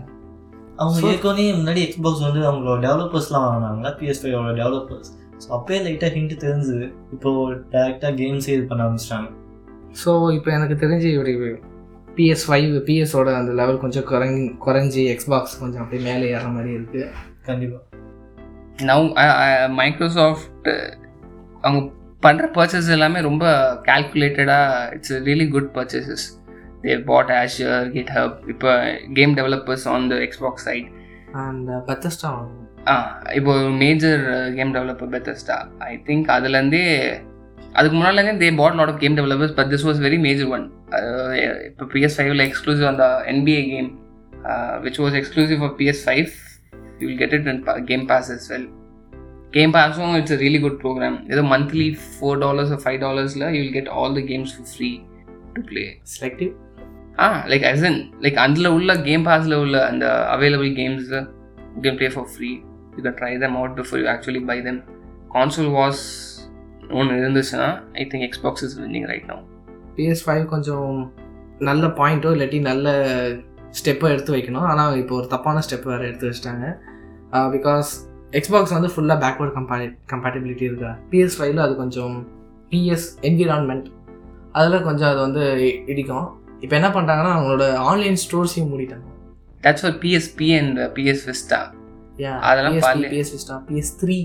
அவங்க 0.76 1.00
So- 1.00 1.10
ஏற்கனவே 1.10 1.52
முன்னாடி 1.52 1.80
எக்ஸ்பாக்ஸ் 1.84 2.22
வந்து 2.22 2.40
அவங்களோட 2.48 2.78
டெவலப்பர்ஸ்லாம் 2.80 3.44
வாங்கினாங்க 3.46 3.88
பிஎஸ் 3.98 4.20
ஃபைவோட 4.22 4.52
டெவலப்பர்ஸ் 4.54 5.08
ஸோ 5.38 5.48
அப்பயே 5.50 5.78
லைட்டாக 5.80 6.10
ஹிண்ட் 6.12 6.34
தெரிஞ்சுது 6.40 6.86
இப்போ 7.12 7.30
டேரெக்டாக 7.72 8.12
கேம்ஸே 8.14 8.48
இது 8.48 8.64
பண்ண 8.64 8.84
ஆரம்பிச்சிட்டாங்க. 8.84 9.28
ஸோ 10.04 10.32
இப்போ 10.32 10.50
எனக்கு 10.52 10.74
தெரிஞ்சு 10.74 11.08
இப்படி 11.12 11.34
பிஎஸ் 12.16 12.44
ஃபைவ் 12.48 12.84
பிஎஸோட 12.86 13.34
அந்த 13.34 13.52
லெவல் 13.52 13.78
கொஞ்சம் 13.78 14.04
குறைஞ்சி 14.04 14.58
குறைஞ்சி 14.66 15.02
எக்ஸ்பாக்ஸ் 15.08 15.60
கொஞ்சம் 15.60 15.82
அப்படியே 15.82 16.12
மேலே 16.12 16.30
ஏற 16.30 16.48
மாதிரி 16.48 16.72
இருக்குது 16.72 17.06
கண்டிப்பாக 17.44 17.84
நவ் 18.84 19.04
மைக்ரோசாஃப்ட் 19.68 20.68
அவங்க 21.60 21.80
பண்ணுற 22.22 22.46
பர்ச்சேஸ் 22.54 22.90
எல்லாமே 22.90 23.20
ரொம்ப 23.20 23.44
கால்குலேட்டடாக 23.86 24.92
it's 24.94 25.12
really 25.12 25.48
good 25.48 25.70
purchases 25.74 26.26
they 26.82 26.94
bought 27.04 27.32
ஆஷியர் 27.36 27.86
kit 27.94 28.12
hub 28.16 28.36
இப்போ 28.48 28.70
game 29.14 29.34
developers 29.38 29.86
on 29.94 30.06
the 30.12 30.16
Xbox 30.26 30.66
side 30.68 30.88
and 31.44 31.70
Bethesda 31.88 32.32
ah 32.88 32.94
இப்போ 33.34 33.52
major 33.80 34.22
game 34.54 34.74
developer 34.76 35.12
Bethesda 35.14 35.56
I 35.86 35.94
think 36.06 36.28
அதுலேருந்தே 36.36 36.84
அதுக்கு 37.74 37.94
முன்னாடிலேருந்தே 37.96 38.42
they 38.42 38.50
bought 38.56 38.76
lot 38.78 38.92
of 38.92 39.00
game 39.02 39.16
developers 39.18 39.54
but 39.58 39.70
this 39.72 39.86
was 39.88 40.00
very 40.06 40.18
major 40.26 40.50
one 40.56 40.64
இப்போ 41.68 41.86
PS 41.94 42.16
ஃபைவ்ல 42.18 42.44
exclusive 42.48 42.88
அந்த 42.92 43.06
NBA 43.32 43.62
game 43.72 43.90
which 44.84 45.00
was 45.04 45.16
exclusive 45.20 45.60
for 45.62 45.74
PS 45.80 46.02
five 46.06 46.30
you 47.00 47.06
will 47.08 47.20
get 47.22 47.36
it 47.38 47.48
in 47.48 47.60
game 47.86 48.04
pass 48.12 48.30
as 48.36 48.46
well 48.54 48.68
game 49.52 49.72
பாஸும் 49.74 50.14
it's 50.16 50.34
a 50.34 50.40
really 50.40 50.60
good 50.64 50.80
program 50.80 51.18
ஏதோ 51.32 51.42
monthly 51.52 51.86
four 52.06 52.40
dollars 52.42 52.72
five 52.82 52.98
டாலர்ஸில் 53.04 53.44
you 53.48 53.60
will 53.62 53.76
get 53.76 53.90
all 53.98 54.16
the 54.18 54.22
games 54.30 54.52
for 54.54 54.68
free 54.72 54.90
to 55.54 55.62
play 55.70 55.84
selective 56.14 56.50
ah 57.24 57.26
like 57.50 57.66
as 57.70 57.84
in 57.90 58.00
like 58.24 58.38
அதில் 58.44 58.70
உள்ள 58.76 58.94
game 59.08 59.26
பாஸில் 59.28 59.56
உள்ள 59.64 59.76
அந்த 59.90 60.06
available 60.34 60.72
games 60.80 61.08
game 61.84 61.98
play 62.00 62.10
for 62.14 62.28
free 62.34 62.50
you 62.96 63.02
can 63.06 63.18
try 63.20 63.32
them 63.44 63.56
out 63.60 63.76
before 63.80 64.00
you 64.02 64.08
actually 64.14 64.42
buy 64.50 64.58
them 64.68 64.80
console 65.36 65.70
was 65.80 66.02
ஒன்று 66.98 67.18
இருந்துச்சுன்னா 67.22 67.68
I 68.02 68.04
think 68.12 68.26
Xbox 68.28 68.64
is 68.68 68.76
winning 68.82 69.08
right 69.12 69.28
no 69.32 69.38
PS 69.96 70.24
five 70.26 70.44
கொஞ்சம் 70.54 70.92
நல்ல 71.68 71.86
பாயிண்ட்டோ 72.00 72.32
இல்லாட்டி 72.34 72.58
நல்ல 72.70 72.88
ஸ்டெப்பை 73.78 74.08
எடுத்து 74.14 74.30
வைக்கணும். 74.34 74.66
ஆனால் 74.72 74.98
இப்போ 75.00 75.14
ஒரு 75.20 75.26
தப்பான 75.32 75.62
ஸ்டெப் 75.66 75.88
வேறு 75.90 76.06
எடுத்து 76.10 76.28
வச்சிட்டாங்க. 76.28 76.66
பிகாஸ் 77.54 77.88
எக்ஸ்பாக்ஸ் 78.38 78.74
வந்து 78.76 78.90
ஃபுல்லாக 78.92 79.18
பேக்வர்ட் 79.24 79.54
கம்பே 79.56 79.76
கம்பேட்டபிலிட்டி 80.12 80.64
இருக்கா? 80.68 80.90
பிஎஸ் 81.10 81.36
ஃபைவ்ல 81.38 81.64
அது 81.66 81.74
கொஞ்சம் 81.82 82.14
பிஎஸ் 82.70 83.06
என்விரான்மெண்ட் 83.28 83.88
அதில் 84.58 84.86
கொஞ்சம் 84.88 85.10
அது 85.10 85.20
வந்து 85.26 85.42
இடிக்கும். 85.92 86.28
இப்போ 86.62 86.74
என்ன 86.76 86.88
பண்ணுறாங்கன்னா 86.88 87.32
அவங்களோட 87.36 87.64
ஆன்லைன் 87.88 88.18
ஸ்டோர்ஸையும் 88.24 88.70
மூடிட்டாங்க. 88.72 89.06
That's 89.64 89.82
for 89.82 89.96
PSP 90.02 90.48
and 90.58 90.78
PS 90.96 91.24
Vista 91.30 91.60
அதெல்லாம். 92.48 92.76
PS 93.12 93.32
Vista 93.34 93.56
PS 93.68 93.92
three 94.02 94.18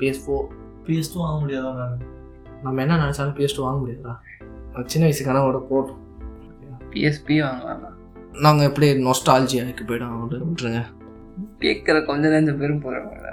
PS 0.00 0.20
four 0.24 0.46
PS 0.86 1.12
two 1.14 1.20
வாங்க 1.24 1.38
முடியாதா 1.44 1.70
நான் 1.80 2.00
நம்ம 2.62 2.82
என்ன 2.82 2.96
நினச்சாலும் 3.04 3.36
பிஎஸ் 3.38 3.56
டூ 3.56 3.62
வாங்க 3.62 3.78
முடியாதா 3.82 4.14
சின்ன 4.86 5.04
வயசு 5.06 5.26
கனவோட 5.28 5.58
போட்டோம் 5.70 6.02
பிஎஸ்பி 6.92 7.36
வாங்கலாம் 7.44 7.94
நாங்கள் 8.44 8.66
எப்படி 8.66 8.86
நொஸ்டாலஜியாக்கு 9.06 9.84
போய்டும் 9.88 10.16
விட்டுருங்க. 10.32 10.80
கேட்குற 11.60 11.96
கொஞ்ச 12.04 12.24
நேரம் 12.28 12.60
பேரும் 12.60 12.82
போகிறாங்க 12.84 13.32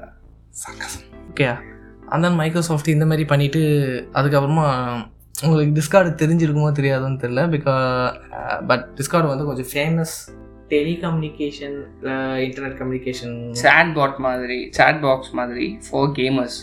ஓகே 1.30 1.48
அந்த 2.16 2.28
மைக்ரோசாஃப்ட் 2.40 2.94
இந்த 2.96 3.06
மாதிரி 3.06 3.26
பண்ணிவிட்டு 3.30 3.62
அதுக்கப்புறமா 4.14 4.66
உங்களுக்கு 5.34 5.76
டிஸ்கார்டு 5.78 6.10
தெரிஞ்சிருக்குமோ 6.22 6.72
தெரியாதுன்னு 6.80 7.22
தெரில 7.24 7.42
பிகாஸ் 7.54 7.86
பட் 8.70 8.84
uh, 8.84 8.96
டிஸ்கார்டு 8.98 9.32
வந்து 9.32 9.46
கொஞ்சம் 9.48 9.70
famous 9.72 10.14
telecommunication 10.74 11.78
internet 12.46 12.76
communication 12.80 13.36
chat 13.64 13.92
bot 13.98 14.20
மாதிரி 14.26 14.60
சேட் 14.78 15.00
பாக்ஸ் 15.06 15.34
மாதிரி 15.40 15.68
for 15.88 16.12
gamers 16.20 16.58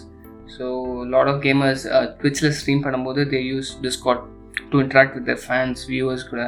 so 0.56 0.66
lot 1.14 1.30
of 1.32 1.40
gamers 1.46 1.84
ட்விச்சில் 2.20 2.54
stream 2.58 2.82
பண்ணும்போது 2.86 3.22
they 3.32 3.40
use 3.50 3.70
Discord 3.86 4.22
to 4.70 4.78
interact 4.84 5.16
with 5.18 5.30
fans 5.44 5.82
viewers 5.90 6.26
கூட. 6.30 6.44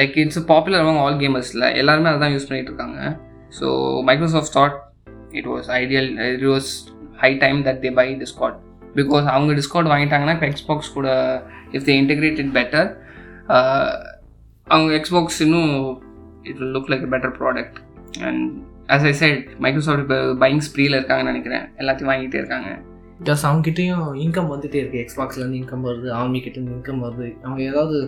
லைக் 0.00 0.16
இட்ஸ் 0.22 0.40
பாப்புலர் 0.52 0.84
அவங்க 0.84 1.02
all 1.06 1.20
கேமர்ஸில் 1.22 1.66
எல்லாருமே 1.80 2.10
அதான் 2.14 2.34
யூஸ் 2.34 2.48
பண்ணிகிட்டு 2.48 2.72
இருக்காங்க. 2.72 3.00
So 3.58 3.68
Microsoft 4.10 4.54
thought 4.58 4.76
it 5.38 5.48
was 5.54 5.70
ideal 5.80 6.10
it 6.28 6.46
was 6.52 6.70
high 7.24 7.32
time 7.44 7.60
that 7.68 7.82
they 7.86 7.92
buy 8.00 8.06
Discord 8.22 8.58
because 8.96 9.26
அவங்க 9.34 9.52
discount 9.58 9.92
வாங்கிட்டாங்கன்னா 9.92 10.34
இப்போ 10.36 10.48
எக்ஸ்பாக்ஸ் 10.52 10.94
கூட 10.94 11.08
இஃப் 11.72 11.86
தே 11.88 11.94
இன்டெகிரேட்டட் 12.00 12.50
பெட்டர் 12.58 12.88
அவங்க 14.72 14.90
எக்ஸ்பாக்ஸ் 14.98 15.40
இன்னும் 15.44 15.72
it 16.42 16.58
will 16.58 16.74
look 16.76 16.90
like 16.92 17.06
better 17.14 17.34
product 17.40 17.78
and 18.26 18.42
as 18.94 19.06
I 19.10 19.12
said 19.20 19.44
Microsoft 19.64 20.02
இப்போ 20.04 20.18
buying 20.44 20.60
ஸ்ப்ரீல 20.66 20.98
இருக்காங்கன்னு 20.98 21.32
நினைக்கிறேன். 21.32 21.64
எல்லாத்தையும் 21.78 22.10
வாங்கிட்டே 22.12 22.40
இருக்காங்க. 22.42 22.70
பிகாஸ் 23.24 23.42
அவங்ககிட்டையும் 23.48 24.04
இன்கம் 24.24 24.50
வந்துகிட்டே 24.52 24.78
இருக்குது 24.82 25.02
எக்ஸ்பாக்ஸ்லேருந்து 25.04 25.58
இன்கம் 25.62 25.84
வருது 25.88 26.08
ஆர்மி 26.20 26.38
கிட்டேருந்து 26.44 26.76
இன்கம் 26.78 27.02
வருது. 27.06 27.28
அவங்க 27.42 27.60
ஏதாவது 27.62 27.98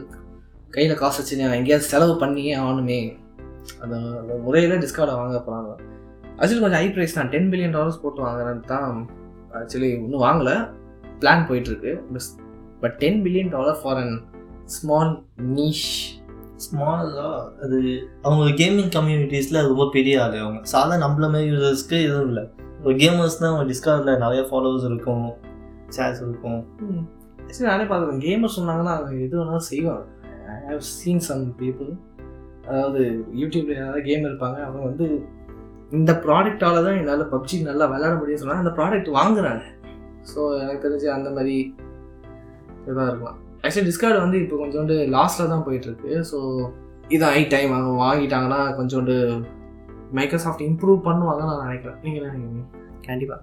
கையில் 0.76 1.00
காசு 1.02 1.18
வச்சு 1.20 1.36
எங்கேயாவது 1.58 1.90
செலவு 1.92 2.14
பண்ணியே 2.22 2.54
ஆகணுமே. 2.62 3.00
அந்த 3.82 3.96
முறையில் 4.46 4.80
டிஸ்கவுண்ட் 4.84 5.18
வாங்க 5.20 5.42
போகிறாங்க 5.46 5.72
ஆக்சுவலி 6.38 6.62
கொஞ்சம் 6.64 6.80
ஹை 6.80 6.88
ப்ரைஸ் 6.94 7.18
தான். 7.18 7.30
டென் 7.34 7.50
பில்லியன் 7.50 7.76
டாலர்ஸ் 7.76 8.00
போட்டு 8.02 8.20
வாங்குறது 8.26 8.62
தான் 8.72 8.96
ஆக்சுவலி 9.58 9.90
இன்னும் 9.98 10.24
வாங்கலை. 10.28 10.56
பிளான் 11.20 11.46
போயிட்டுருக்கு. 11.48 11.92
But 12.80 12.96
ten 13.02 13.22
billion 13.24 13.50
dollar 13.50 13.80
for 13.82 13.96
an 13.96 14.16
small 14.74 15.12
niche 15.54 15.88
ஸ்மாலாக 16.64 17.22
அது 17.64 17.78
அவங்க 18.22 18.44
கேமிங் 18.60 18.92
கம்யூனிட்டிஸில் 18.96 19.66
ரொம்ப 19.70 19.84
பெரிய 19.92 20.22
ஆள் 20.22 20.36
அவங்க. 20.38 20.60
சாதா 20.62 20.94
நம்மள 21.04 21.26
மாதிரி 21.32 21.50
யூசர்ஸ்க்கு 21.50 21.96
எதுவும் 22.04 22.26
இல்லை. 22.26 22.44
ஒரு 22.84 22.94
கேமர்ஸ் 22.94 23.40
தான் 23.40 23.50
அவங்க 23.50 23.66
டிஸ்கார்டில் 23.70 24.18
நிறைய 24.18 24.42
ஃபாலோவர்ஸ் 24.50 24.88
இருக்கும். 24.90 25.26
சேட்ஸ் 25.96 26.22
இருக்கும். 26.26 26.60
ஆக்சுவலி 27.46 27.68
நானே 27.70 27.84
பார்க்குறேன் 27.84 28.24
கேமர் 28.26 28.56
சொன்னாங்கன்னா 28.58 28.94
அவங்க 28.96 29.14
எது 29.26 29.34
வேணாலும் 29.40 29.68
செய்வாங்க. 29.70 30.04
I 30.48 30.56
have 30.66 30.78
seen 30.78 31.24
some 31.28 31.44
people 31.60 31.92
அதாவது 32.66 33.00
யூடியூப்ல 33.40 33.74
யாராவது 33.76 34.02
கேம் 34.02 34.24
இருப்பாங்க. 34.24 34.58
அவங்க 34.66 34.84
வந்து 34.90 35.06
இந்த 35.96 36.12
ப்ராடக்டால 36.24 36.82
தான் 36.86 36.98
என்னால் 37.00 37.30
பப்ஜி 37.32 37.56
நல்லா 37.70 37.86
விளையாட 37.92 38.14
முடியும் 38.20 38.40
சொன்னாங்க. 38.42 38.64
அந்த 38.64 38.74
ப்ராடக்ட் 38.78 39.10
வாங்குறாங்க. 39.18 39.64
ஸோ 40.30 40.40
எனக்கு 40.62 40.84
தெரிஞ்சு 40.86 41.08
அந்த 41.16 41.30
மாதிரி 41.36 41.56
இதாக 42.90 43.08
இருக்கலாம். 43.10 43.38
ஆக்சுவலி 43.64 43.88
டிஸ்கார்டு 43.90 44.24
வந்து 44.24 44.38
இப்போ 44.44 44.56
கொஞ்சோண்டு 44.62 44.94
லாஸ்ட்டில் 45.16 45.52
தான் 45.52 45.66
போயிட்டுருக்கு. 45.66 46.12
ஸோ 46.30 46.38
இதான் 47.14 47.34
ஐ 47.40 47.42
டைம். 47.54 47.74
அவங்க 47.76 47.92
வாங்கிட்டாங்கன்னா 48.04 48.60
கொஞ்சோண்டு 48.78 49.16
மைக்ரோசாஃப்ட் 50.18 50.64
இம்ப்ரூவ் 50.68 50.98
பண்ணுவாங்கன்னு 51.08 51.52
நான் 51.52 51.66
நினைக்கிறேன். 51.68 52.00
நீங்கள் 52.04 52.20
என்ன 52.22 52.32
நினைக்கிறீங்க? 52.32 52.64
கண்டிப்பாக 53.08 53.42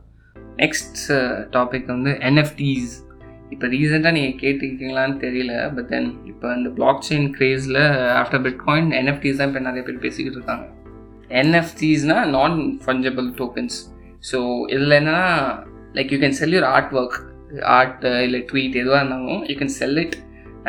நெக்ஸ்ட் 0.62 1.00
டாபிக் 1.56 1.88
uh, 1.88 1.94
வந்து 1.96 2.12
என்எஃப்டிஸ் 2.30 2.94
இப்போ 3.54 3.66
ரீசெண்டாக 3.74 4.16
நீங்கள் 4.18 4.38
கேட்டுருக்கீங்களான்னு 4.42 5.16
தெரியல 5.24 5.54
பட் 5.76 5.90
தென் 5.94 6.10
இப்போ 6.32 6.48
இந்த 6.58 6.70
பிளாக் 6.78 7.04
செயின் 7.08 7.28
க்ரேஸில் 7.38 7.82
ஆஃப்டர் 8.20 8.44
பிட்காயின் 8.46 8.92
என்எஃப்டிஸ் 9.00 9.40
தான் 9.40 9.50
இப்போ 9.52 9.64
நிறைய 9.68 9.84
பேர் 9.88 10.04
பேசிக்கிட்டு 10.06 10.40
இருக்காங்க. 10.40 10.66
என்எஃப்டிஸ்னால் 11.40 12.30
நான் 12.36 12.56
ஃபஞ்சபிள் 12.84 13.28
டோக்கன்ஸ் 13.42 13.78
ஸோ 14.30 14.40
இதில் 14.74 14.98
என்னென்னா 15.00 15.28
like 15.98 16.12
you 16.14 16.20
can 16.24 16.38
sell 16.40 16.56
your 16.56 16.68
art 16.76 16.94
work 17.00 17.18
art 17.78 18.04
இல்லை 18.26 18.42
ட்வீட் 18.52 18.78
எதுவாக 18.82 19.00
இருந்தாலும் 19.02 19.42
you 19.52 19.56
can 19.62 19.76
sell 19.80 20.00
it 20.04 20.16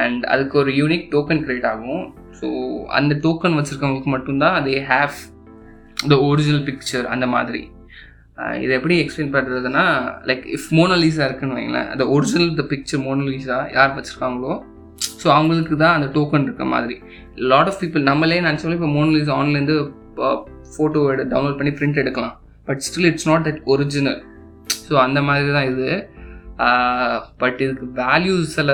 and 0.03 0.23
அதுக்கு 0.33 0.57
ஒரு 0.63 0.71
யூனிக் 0.81 1.07
டோக்கன் 1.15 1.43
க்ரியேட் 1.47 1.69
ஆகும். 1.73 2.05
ஸோ 2.39 2.49
அந்த 2.99 3.13
டோக்கன் 3.25 3.57
வச்சுருக்கவங்களுக்கு 3.59 4.13
மட்டும்தான் 4.17 4.57
they 4.67 4.75
have 4.93 5.17
the 6.13 6.17
original 6.29 6.65
picture 6.69 7.07
அந்த 7.15 7.27
மாதிரி. 7.35 7.63
இதை 8.65 8.73
எப்படி 8.79 8.95
எக்ஸ்பிளைன் 9.03 9.33
பண்ணுறதுன்னா 9.35 9.85
லைக் 10.29 10.45
இஃப் 10.57 10.69
மோனலிசா 10.79 11.25
இருக்குன்னு 11.29 11.57
வைங்களேன் 11.59 11.89
அந்த 11.95 12.05
ஒரிஜினல் 12.15 12.55
த 12.61 12.65
பிக்சர் 12.73 13.03
மோனலீஸா 13.07 13.59
யார் 13.77 13.93
வச்சுருக்காங்களோ 13.99 14.55
ஸோ 15.23 15.27
அவங்களுக்கு 15.37 15.75
தான் 15.83 15.97
அந்த 15.99 16.09
டோக்கன் 16.17 16.47
இருக்க 16.49 16.65
மாதிரி. 16.73 16.97
லாட் 17.51 17.69
ஆஃப் 17.71 17.81
பீப்புள் 17.83 18.03
நம்மளே 18.11 18.39
நினச்சாலும் 18.47 18.79
இப்போ 18.79 18.91
மோனலீஸ் 18.97 19.31
ஆன்லேருந்து 19.39 19.77
ஃபோட்டோ 20.73 21.01
எடு 21.13 21.25
டவுன்லோட் 21.33 21.59
பண்ணி 21.61 21.73
பிரிண்ட் 21.79 22.03
எடுக்கலாம். 22.03 22.37
But 22.69 22.83
still 22.87 23.09
it's 23.11 23.29
not 23.31 23.47
that 23.49 23.63
original 23.75 24.21
so 24.87 24.95
அந்த 25.07 25.19
மாதிரி 25.29 25.53
தான் 25.59 25.69
இது 25.73 25.89
பட் 27.43 27.59
இதுக்கு 27.65 27.87
வேல்யூஸ் 28.01 28.53
சில 28.57 28.73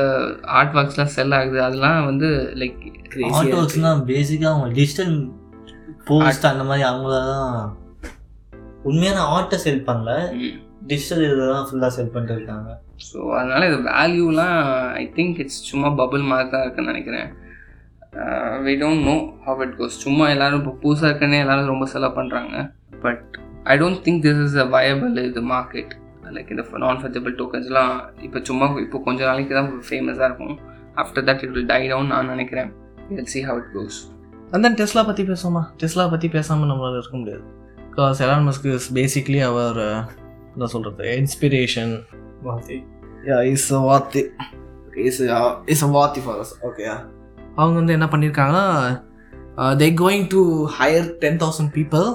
ஆர்ட் 0.59 0.75
ஒர்க்ஸ்லாம் 0.79 1.13
செல் 1.17 1.35
ஆகுது. 1.39 1.59
அதெல்லாம் 1.67 2.01
வந்து 2.11 2.29
லைக் 2.63 2.81
ஆர்ட் 3.37 3.55
ஒர்க்ஸ்னால் 3.59 4.03
பேசிக்காக 4.11 4.51
அவங்க 4.53 4.69
டிஜிட்டல் 4.79 5.15
போஸ்ட் 6.09 6.49
அந்த 6.51 6.65
மாதிரி 6.71 6.85
அவங்கள 6.91 7.15
தான் 7.33 7.55
உண்மையான 8.89 9.23
ஆர்ட்டை 9.37 9.59
செல் 9.67 9.87
பண்ணல. 9.89 10.13
டிஜிட்டல் 10.91 11.25
இதில் 11.27 11.53
தான் 11.55 11.67
ஃபுல்லாக 11.69 11.93
செல் 11.97 12.13
பண்ணிட்டு 12.15 12.37
இருக்காங்க. 12.39 12.69
ஸோ 13.09 13.19
அதனால் 13.39 13.67
இது 13.69 13.79
வேல்யூலாம் 13.91 14.59
ஐ 15.03 15.05
திங்க் 15.17 15.41
இட்ஸ் 15.45 15.61
சும்மா 15.71 15.89
பபுள் 16.01 16.29
மாதிரி 16.31 16.49
தான் 16.55 16.65
இருக்குன்னு 16.65 16.93
நினைக்கிறேன். 16.93 17.29
We 18.67 18.75
don't 18.83 19.05
know 19.11 19.17
how 19.47 19.63
it 19.67 19.77
goes 19.81 19.97
சும்மா 20.05 20.27
எல்லாரும் 20.35 20.61
இப்போ 20.63 20.75
புதுசாக 20.85 21.11
இருக்குன்னே 21.11 21.39
எல்லாரும் 21.45 21.73
ரொம்ப 21.75 21.87
செலவு 21.87 22.17
பண்ணுறாங்க 22.21 22.57
but 23.07 23.39
I 23.73 23.77
don't 23.79 24.03
think 24.07 24.23
this 24.27 24.43
is 24.47 24.59
a 24.65 24.69
viable 24.77 25.17
இது 25.31 25.43
மார்க்கெட் 25.55 25.93
லைக் 26.37 26.51
இந்த 26.55 26.65
நான் 26.85 27.01
ஃபர்ஜபிள் 27.03 27.35
டோக்கன்ஸ்லாம் 27.41 27.93
இப்போ 28.27 28.39
சும்மா 28.49 28.67
இப்போ 28.85 28.99
கொஞ்ச 29.07 29.21
நாளைக்கு 29.25 29.55
தான் 29.59 29.71
ஃபேமஸாக 29.91 30.29
இருக்கும். 30.31 30.55
After 31.03 31.25
that 31.29 31.43
it 31.45 31.53
will 31.57 31.69
die 31.73 31.83
down 31.93 32.11
நான் 32.15 32.31
நினைக்கிறேன். 32.35 32.71
Will 33.11 33.31
see 33.35 33.41
how 33.49 33.59
it 33.63 33.71
goes 33.77 33.99
அந்த 34.57 34.69
டெஸ்லா 34.81 35.03
பற்றி 35.07 35.23
பேசுவோமா? 35.31 35.63
டெஸ்லா 35.81 36.05
பற்றி 36.11 36.29
பேசாமல் 36.29 36.71
நம்மளால 36.71 37.01
இருக்க 37.01 37.17
முடியாது. 37.17 37.45
Because 37.91 38.21
Elon 38.25 38.47
Musk 38.49 38.67
is 38.75 38.89
basically 38.99 39.41
அவர் 39.51 39.81
என்ன 40.55 40.69
சொல்கிறது 40.75 41.05
இன்ஸ்பிரேஷன் 41.23 41.93
இஸ் 43.53 43.69
வாத்தி. 43.89 44.23
இஸ் 45.07 45.21
இஸ் 45.75 45.85
அ 45.89 45.91
வாத்தி 45.99 46.23
ஃபார் 46.27 46.41
ஓகே 46.71 46.87
அவங்க 47.61 47.77
வந்து 47.81 47.95
என்ன 47.97 48.07
பண்ணியிருக்காங்கன்னா 48.13 48.67
they 49.83 49.87
going 50.01 50.27
to 50.35 50.41
hire 50.79 51.09
ten 51.23 51.39
thousand 51.43 51.73
people 51.77 52.07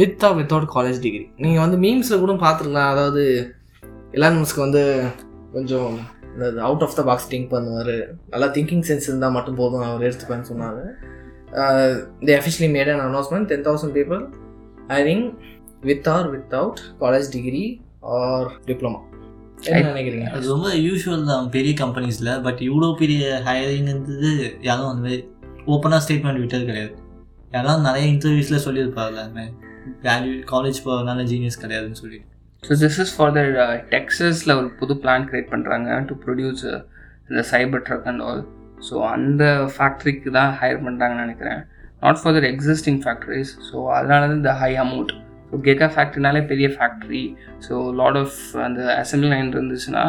with 0.00 0.24
or 0.26 0.36
without 0.38 0.68
college 0.76 1.00
degree 1.06 1.26
நீங்கள் 1.44 1.64
வந்து 1.64 1.78
மீம்ஸில் 1.84 2.22
கூட 2.24 2.32
பார்த்துருக்கலாம். 2.44 2.92
அதாவது 2.94 3.24
எலான் 4.16 4.38
மஸ்க்கு 4.40 4.64
வந்து 4.66 4.82
கொஞ்சம் 5.54 5.92
out 6.68 6.84
of 6.86 6.96
the 6.98 7.02
box 7.08 7.28
think 7.32 7.50
பண்ணுவார். 7.54 7.94
நல்லா 8.32 8.48
திங்கிங் 8.56 8.84
சென்ஸ் 8.88 9.08
இருந்தால் 9.10 9.34
மட்டும் 9.36 9.58
போதும் 9.60 9.84
அவர் 9.88 10.06
எடுத்துப்பேன்னு 10.08 10.50
சொன்னார். 10.52 10.80
They 12.26 12.32
officially 12.38 12.70
made 12.76 12.90
an 12.94 13.04
announcement 13.08 13.50
ten 13.52 13.66
thousand 13.68 13.94
people 13.98 14.22
hiring 14.94 15.26
with 15.90 16.08
or 16.14 16.28
without 16.34 16.80
college 17.02 17.28
degree 17.36 17.64
or 18.18 18.48
diploma 18.70 19.00
நினைக்கிறீங்க? 19.66 20.26
அது 20.36 20.52
ரொம்ப 20.54 20.68
யூஷுவல் 20.86 21.28
தான் 21.30 21.50
பெரிய 21.56 21.72
கம்பெனிஸில் 21.82 22.32
பட் 22.46 22.60
இவ்வளோ 22.68 22.88
பெரிய 23.02 23.22
ஹையரிங்கிறது 23.46 24.32
யாரும் 24.68 24.90
அந்த 24.90 25.02
மாதிரி 25.06 25.22
ஓப்பனாக 25.74 26.00
ஸ்டேட்மெண்ட் 26.04 26.42
விட்டது 26.42 26.64
கிடையாது. 26.70 26.92
யாரும் 27.54 27.86
நிறைய 27.88 28.06
இன்டர்வியூஸில் 28.14 28.64
சொல்லியிருப்பாங்க 28.66 29.44
வேல்யூ 30.06 30.34
காலேஜ் 30.52 30.78
போகிறதுனால 30.86 31.22
ஜீனியஸ் 31.32 31.60
கிடையாதுன்னு 31.62 32.00
சொல்லி. 32.02 32.20
So 32.62 32.72
this 32.84 32.98
is 33.02 33.14
for 33.16 33.32
the 33.36 33.42
டெக்ஸஸில் 33.94 34.56
ஒரு 34.58 34.68
புது 34.80 34.94
பிளான் 35.02 35.26
க்ரியேட் 35.30 35.52
பண்ணுறாங்க 35.54 35.98
டு 36.08 36.14
ப்ரொடியூஸ் 36.24 36.64
இந்த 37.30 37.42
சைபர் 37.52 37.84
ட்ரக் 37.88 38.08
அண்ட் 38.12 38.22
ஆல் 38.28 38.42
ஸோ 38.88 38.94
அந்த 39.14 39.44
ஃபேக்ட்ரிக்கு 39.76 40.30
தான் 40.38 40.52
ஹையர் 40.60 40.84
பண்ணுறாங்கன்னு 40.86 41.24
நினைக்கிறேன். 41.26 41.60
Not 42.02 42.20
for 42.20 42.34
the 42.36 42.48
existing 42.52 43.00
factories 43.04 43.52
so 43.68 43.76
அதனால 43.96 44.20
தான் 44.26 44.38
இந்த 44.40 44.52
ஹை 44.62 44.72
அமௌண்ட் 44.84 45.14
ஸோ 45.50 45.60
கெகா 45.66 45.86
ஃபேக்ட்ரினாலே 45.94 46.42
பெரிய 46.50 46.68
ஃபேக்ட்ரி 46.74 47.22
ஸோ 47.66 47.74
லாட் 48.00 48.18
ஆஃப் 48.22 48.36
அந்த 48.66 48.80
அசம்பிளி 49.02 49.30
லைன் 49.34 49.54
இருந்துச்சுன்னா 49.56 50.04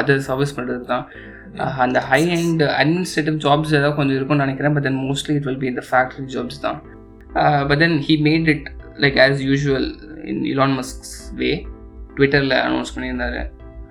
அது 0.00 0.14
சர்வீஸ் 0.28 0.56
பண்ணுறது 0.58 0.84
தான் 0.92 1.04
அந்த 1.84 1.98
ஹை 2.10 2.20
அண்ட் 2.38 2.62
அட்மினிஸ்ட்ரேட்டிவ் 2.80 3.36
ஜாப்ஸ் 3.44 3.72
ஏதாவது 3.78 3.96
கொஞ்சம் 3.98 4.16
இருக்கும்னு 4.18 4.44
நினைக்கிறேன் 4.46 4.74
but 4.76 4.86
then 4.88 5.00
mostly 5.06 5.34
it 5.38 5.46
will 5.48 5.60
be 5.62 5.68
இந்த 5.72 5.82
ஃபேக்ட்ரி 5.88 6.24
ஜாப்ஸ் 6.34 6.60
தான். 6.66 6.78
But 7.70 7.80
then 7.84 7.96
he 8.06 8.14
made 8.28 8.48
it 8.54 8.66
like 9.04 9.16
as 9.24 9.40
usual 9.50 9.88
in 10.32 10.42
Elon 10.52 10.76
Musk's 10.80 11.14
way 11.40 11.50
ட்விட்டரில் 12.16 12.56
அனௌன்ஸ் 12.66 12.94
பண்ணியிருந்தாரு. 12.96 13.42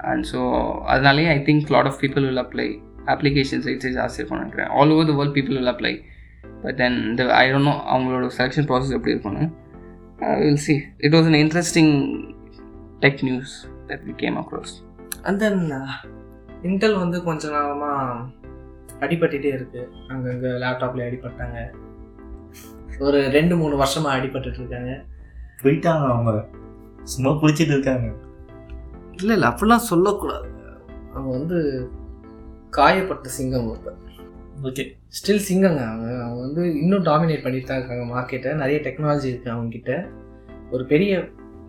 அண்ட் 0.09 0.25
ஸோ 0.31 0.39
அதனாலேயே 0.93 1.29
I 1.35 1.39
think 1.49 1.73
lot 1.75 1.89
of 1.91 1.99
people 2.03 2.25
will 2.29 2.43
apply 2.45 2.67
application 3.13 3.63
சைட்ஸே 3.65 3.91
ஜாஸ்தி 3.99 4.19
இருக்கும்னு 4.19 4.43
நினைக்கிறேன். 4.43 4.71
All 4.79 4.93
over 4.95 5.09
the 5.11 5.15
world 5.19 5.35
people 5.37 5.57
will 5.59 5.71
apply 5.75 5.93
but 6.63 6.77
then 6.81 6.97
இந்த 7.09 7.23
I 7.41 7.45
don't 7.51 7.69
know 7.69 7.75
அவங்களோட 7.93 8.29
selection 8.37 8.67
process 8.69 8.95
எப்படி 8.97 9.13
இருக்கும்னு. 9.15 9.45
Will 10.19 10.55
see 10.55 10.83
it 10.97 11.13
was 11.13 11.25
an 11.25 11.47
interesting 11.47 11.93
tech 12.99 13.23
news 13.23 13.67
that 13.87 14.01
we 14.07 14.15
came 14.15 14.35
across 14.35 14.75
and 15.23 15.39
then 15.39 15.73
Intel 16.63 16.97
வந்து 16.97 17.23
கொஞ்ச 17.23 17.49
நாளமாக 17.49 18.25
அடிபட்டுட்டே 18.99 19.43
இருக்கு. 19.43 19.89
அங்கங்கே 20.07 20.47
லேப்டாப்ல 20.47 21.07
அடிபட்டாங்க. 21.09 21.73
ஒரு 22.99 23.29
ரெண்டு 23.29 23.57
மூணு 23.57 23.75
வருஷமாக 23.75 24.17
அடிபட்டுட்டு 24.17 24.53
இருக்காங்க. 24.53 25.03
போயிட்டாங்க 25.63 26.09
அவங்க. 26.09 26.45
சும்மா 27.03 27.41
குளிச்சிட்டு 27.41 27.73
இருக்காங்க. 27.75 28.13
இல்லை 29.11 29.35
இல்லை 29.35 29.49
அப்படிலாம் 29.49 29.87
சொல்லக்கூடாது. 29.91 30.49
அவங்க 31.13 31.37
வந்து 31.37 31.89
காயப்பட்ட 32.69 33.27
சிங்கம் 33.27 33.67
ஒருத்தர் 33.67 34.08
ஓகே 34.67 34.83
ஸ்டில் 35.17 35.45
சிங்கங்க. 35.47 35.81
அவங்க 35.91 36.07
அவங்க 36.25 36.39
வந்து 36.45 36.63
இன்னும் 36.81 37.05
டாமினேட் 37.09 37.43
பண்ணிட்டு 37.45 37.67
தான் 37.69 37.79
இருக்காங்க 37.79 38.05
மார்க்கெட்டை 38.13 38.51
நிறைய 38.61 38.77
டெக்னாலஜி 38.87 39.27
இருக்குது 39.31 39.53
அவங்கக்கிட்ட 39.55 39.93
ஒரு 40.73 40.83
பெரிய 40.91 41.11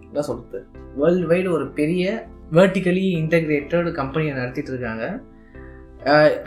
என்ன 0.06 0.22
சொல்கிறது 0.28 0.60
வேர்ல்டு 1.00 1.28
வைடு 1.32 1.48
ஒரு 1.56 1.66
பெரிய 1.78 2.04
வேர்ட்டிக்கலி 2.58 3.04
இன்டெகிரேட்டட் 3.20 3.90
கம்பெனியை 4.00 4.32
நடத்திட்டு 4.40 4.72
இருக்காங்க 4.74 5.04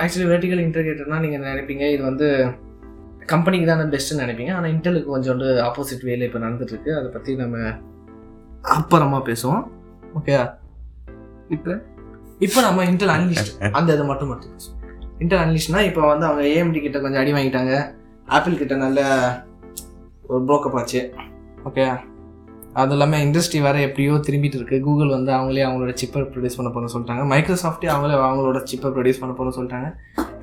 ஆக்சுவலி 0.04 0.28
வேர்ட்டிக்கலி 0.32 0.66
இன்டெகிரேட்டட்னா 0.68 1.20
நீங்கள் 1.26 1.48
நினைப்பீங்க 1.52 1.86
இது 1.96 2.04
வந்து 2.10 2.28
கம்பெனிக்கு 3.34 3.68
தானே 3.72 3.88
பெஸ்ட்டுன்னு 3.96 4.24
நினைப்பீங்க. 4.26 4.54
ஆனால் 4.58 4.72
இன்டெலுக்கு 4.76 5.14
கொஞ்சோண்டு 5.16 5.48
ஆப்போசிட் 5.68 6.08
வேலை 6.10 6.26
இப்போ 6.30 6.40
நடந்துட்டுருக்கு. 6.46 6.92
அதை 7.00 7.10
பற்றி 7.16 7.34
நம்ம 7.44 7.58
அப்புறமா 8.78 9.20
பேசுவோம். 9.30 9.64
ஓகே 10.20 10.36
இப்போ 11.56 11.74
இப்போ 12.46 12.60
நம்ம 12.68 12.86
இன்டெல் 12.92 13.14
அன்லிஸ்ட் 13.18 13.52
அந்த 13.80 13.90
இதை 13.96 14.06
மட்டும் 14.12 14.32
மட்டும் 14.34 14.54
பேசுவோம். 14.56 14.80
இன்டர் 15.22 15.42
அனலிஸ்ட்னா 15.44 15.82
இப்போ 15.90 16.02
வந்து 16.12 16.26
அவங்க 16.30 16.44
ஏஎம்டி 16.54 16.80
கிட்ட 16.86 17.00
கொஞ்சம் 17.04 17.22
அடி 17.22 17.34
வாங்கிட்டாங்க. 17.36 17.74
ஆப்பிள் 18.36 18.62
கிட்ட 18.62 18.76
நல்ல 18.86 19.00
ஒரு 20.32 20.42
ப்ரோக்கப் 20.50 20.78
ஆச்சு. 20.80 21.02
ஓகே 21.70 21.86
அது 22.82 22.94
இல்லாமல் 22.96 23.24
இண்டஸ்ட்ரி 23.26 23.60
வேறு 23.66 23.80
எப்படியோ 23.88 24.14
திரும்பிட்டு 24.28 24.58
இருக்கு. 24.60 24.78
கூகுள் 24.86 25.16
வந்து 25.16 25.32
அவங்களே 25.38 25.66
அவங்களோட 25.66 25.92
சிப்பை 26.02 26.22
ப்ரொடியூஸ் 26.34 26.58
பண்ண 26.60 26.70
போகணும்னு 26.70 26.94
சொல்லிட்டாங்க. 26.94 27.24
மைக்ரோசாஃப்ட்டே 27.32 27.90
அவங்களே 27.94 28.16
அவங்களோட 28.28 28.60
சிப்பை 28.70 28.90
ப்ரொடியூஸ் 28.96 29.22
பண்ண 29.22 29.34
போகணும்னு 29.34 29.58
சொல்லிட்டாங்க. 29.60 29.90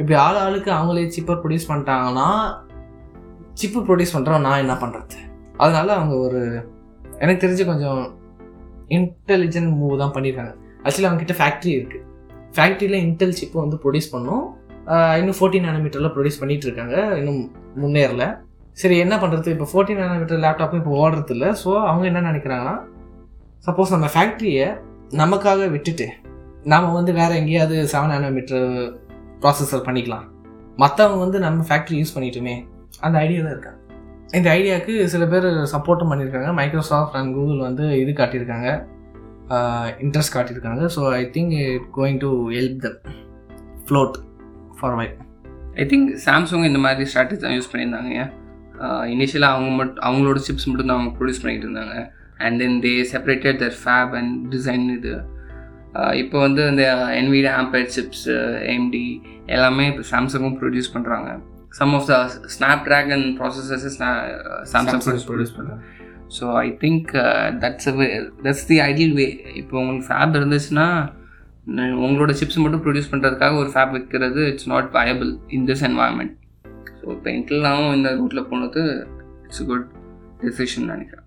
இப்படி 0.00 0.14
ஆள் 0.24 0.38
ஆளுக்கு 0.44 0.70
அவங்களே 0.76 1.06
சிப்பர் 1.16 1.40
ப்ரொடியூஸ் 1.40 1.68
பண்ணிட்டாங்கன்னா 1.70 2.28
சிப்பு 3.62 3.80
ப்ரொடியூஸ் 3.88 4.14
பண்ணுறோம் 4.16 4.44
நான் 4.46 4.62
என்ன 4.64 4.74
பண்ணுறது 4.82 5.18
அதனால 5.56 5.88
அவங்க 5.94 6.14
ஒரு 6.26 6.40
எனக்கு 7.22 7.42
தெரிஞ்சு 7.46 7.64
கொஞ்சம் 7.70 8.02
இன்டெலிஜென்ட் 8.98 9.72
மூவ் 9.80 10.00
தான் 10.02 10.14
பண்ணியிருக்காங்க 10.14 10.54
ஆக்சுவலி 10.84 11.08
அவங்ககிட்ட 11.08 11.36
ஃபேக்ட்ரி 11.40 11.72
இருக்குது 11.78 12.06
ஃபேக்ட்ரியில் 12.56 13.02
இன்டெல் 13.06 13.36
சிப்பை 13.40 13.58
வந்து 13.64 13.80
ப்ரொடியூஸ் 13.82 14.12
பண்ணோம். 14.12 14.46
இன்னும் 15.20 15.36
ஃபோர்டீன் 15.38 15.66
நானோமீட்டரில் 15.68 16.12
ப்ரொடியூஸ் 16.14 16.40
பண்ணிட்டு 16.42 16.66
இருக்காங்க 16.68 16.96
இன்னும் 17.20 17.42
முன்னேறல. 17.82 18.24
சரி 18.80 18.96
என்ன 19.04 19.14
பண்ணுறது 19.22 19.54
இப்போ 19.54 19.66
ஃபோர்டீன் 19.70 20.02
நானோமீட்டர் 20.04 20.42
லேப்டாப்பும் 20.44 20.80
இப்போ 20.82 20.94
ஓடுறது 21.02 21.32
இல்லை 21.36 21.48
ஸோ 21.62 21.70
அவங்க 21.90 22.04
என்ன 22.10 22.20
நினைக்கிறாங்கன்னா 22.30 22.76
சப்போஸ் 23.66 23.94
நம்ம 23.94 24.08
ஃபேக்ட்ரியை 24.14 24.66
நமக்காக 25.20 25.66
விட்டுட்டு 25.74 26.06
நாம் 26.72 26.94
வந்து 26.98 27.12
வேறு 27.18 27.38
எங்கேயாவது 27.40 27.76
செவன் 27.92 28.12
நானோமீட்டர் 28.14 28.68
ப்ராசஸர் 29.42 29.86
பண்ணிக்கலாம். 29.88 30.26
மற்றவங்க 30.82 31.20
வந்து 31.24 31.38
நம்ம 31.44 31.64
ஃபேக்ட்ரி 31.68 31.96
யூஸ் 32.00 32.14
பண்ணிட்டுமே. 32.16 32.54
அந்த 33.06 33.16
ஐடியாவில் 33.24 33.52
இருக்காங்க 33.54 33.78
இந்த 34.38 34.48
ஐடியாவுக்கு 34.56 34.94
சில 35.12 35.24
பேர் 35.32 35.46
சப்போர்ட்டும் 35.74 36.10
பண்ணியிருக்காங்க 36.12 36.50
மைக்ரோசாஃப்ட் 36.60 37.16
அண்ட் 37.20 37.34
கூகுள் 37.36 37.60
வந்து 37.68 37.84
இது 38.02 38.12
காட்டியிருக்காங்க. 38.20 38.68
இன்ட்ரெஸ்ட் 40.04 40.34
காட்டியிருக்காங்க. 40.36 40.82
So 40.96 41.00
I 41.20 41.22
think 41.36 41.54
it 41.66 41.86
going 41.98 42.20
to 42.24 42.30
help 42.56 42.80
them 42.84 42.98
float 43.86 44.16
for 44.80 44.94
why 44.94 45.08
I 45.76 45.84
think 45.86 46.10
Samsung 46.26 46.64
இந்த 46.64 46.78
மாதிரி 46.78 47.10
ஸ்ட்ராட்டஜி 47.10 47.40
தான் 47.40 47.56
யூஸ் 47.56 47.70
பண்ணியிருந்தாங்க 47.72 48.14
இனிஷியலாக 49.12 49.54
அவங்க 49.54 49.70
மட்டும் 49.76 50.04
அவங்களோட 50.06 50.38
சிப்ஸ் 50.46 50.68
மட்டும் 50.68 50.86
தான் 50.86 50.98
அவங்க 50.98 51.12
ப்ரொடியூஸ் 51.18 51.42
பண்ணிட்டு 51.42 51.66
இருந்தாங்க. 51.66 51.96
And 52.38 52.58
then 52.58 52.80
they 52.80 52.92
separated 53.12 53.58
their 53.58 53.76
fab 53.82 54.12
and 54.14 54.32
design 54.54 54.84
இது. 54.96 55.14
ஆஹ் 55.94 56.14
இப்போ 56.14 56.38
வந்து 56.38 56.62
இந்த 56.68 56.82
என்விடி 57.14 57.48
ஆம்பேட் 57.52 57.88
சிப்ஸ் 57.88 58.26
AMD 58.66 58.96
எல்லாமே 59.46 59.86
இப்போ 59.86 60.04
சாம்சங்கும் 60.10 60.58
ப்ரொடியூஸ் 60.60 60.92
பண்ணுறாங்க 60.94 61.28
some 61.78 61.94
of 61.94 62.06
the 62.06 62.14
Snapdragon 62.86 63.24
processors 63.38 63.98
Samsung 64.72 65.02
produce 65.28 65.56
பண்ணுறாங்க 65.56 65.82
so 66.28 66.44
I 66.58 66.68
think 66.80 67.08
that's 67.62 67.88
that's 68.44 68.66
the 68.66 68.78
ideal 68.80 69.14
way 69.14 69.26
இப்போ 69.54 69.76
உங்களுக்கு 69.80 70.08
ஃபேப் 70.10 70.36
இருந்துச்சுன்னா 70.36 70.86
உங்களோட 72.06 72.30
சிப்ஸ் 72.30 72.62
மட்டும் 72.64 72.82
ப்ரொடியூஸ் 72.84 73.10
பண்ணுறதுக்காக 73.10 73.56
ஒரு 73.56 73.70
ஃபேப் 73.74 73.90
வைக்கிறது 73.90 74.42
it's 74.52 74.68
not 74.68 74.90
viable 74.98 75.38
in 75.48 75.66
this 75.70 75.84
environment 75.88 76.36
so 77.00 77.06
இப்போ 77.16 77.30
இன்டெல்லாம் 77.30 77.92
இந்த 77.96 78.10
ரூட்டில் 78.20 78.48
போனது 78.50 78.82
இட்ஸ் 79.44 79.66
குட் 79.66 79.86
டெசிஷன் 80.42 80.90
நினைக்கிறேன். 80.94 81.26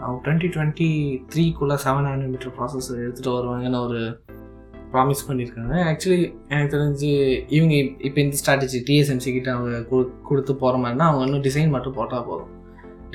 அவங்க 0.00 0.18
டுவெண்ட்டி 0.24 0.48
டுவெண்ட்டி 0.54 0.88
த்ரீக்குள்ளே 1.32 1.76
செவன் 1.84 2.06
நானோமீட்டர் 2.08 2.54
ப்ராசஸர் 2.56 3.02
எடுத்துகிட்டு 3.04 3.36
வருவாங்கன்னு 3.36 3.80
ஒரு 3.86 4.00
ப்ராமிஸ் 4.92 5.26
பண்ணியிருக்காங்க. 5.28 5.74
ஆக்சுவலி 5.90 6.32
எனக்கு 6.48 6.74
தெரிஞ்சு 6.76 7.10
இவங்க 7.56 7.74
இப்போ 8.08 8.20
இந்த 8.20 8.36
ஸ்ட்ராட்டஜி 8.40 8.80
டிஎஸ்எம்சி 8.88 9.30
கிட்ட 9.36 9.52
அவங்க 9.52 10.02
கொடுத்து 10.28 10.52
போகிற 10.62 10.76
மாதிரினா 10.82 11.06
அவங்க 11.10 11.26
இன்னும் 11.26 11.44
டிசைன் 11.48 11.74
மட்டும் 11.76 11.92
போட்டால் 11.92 12.26
போதும். 12.30 12.50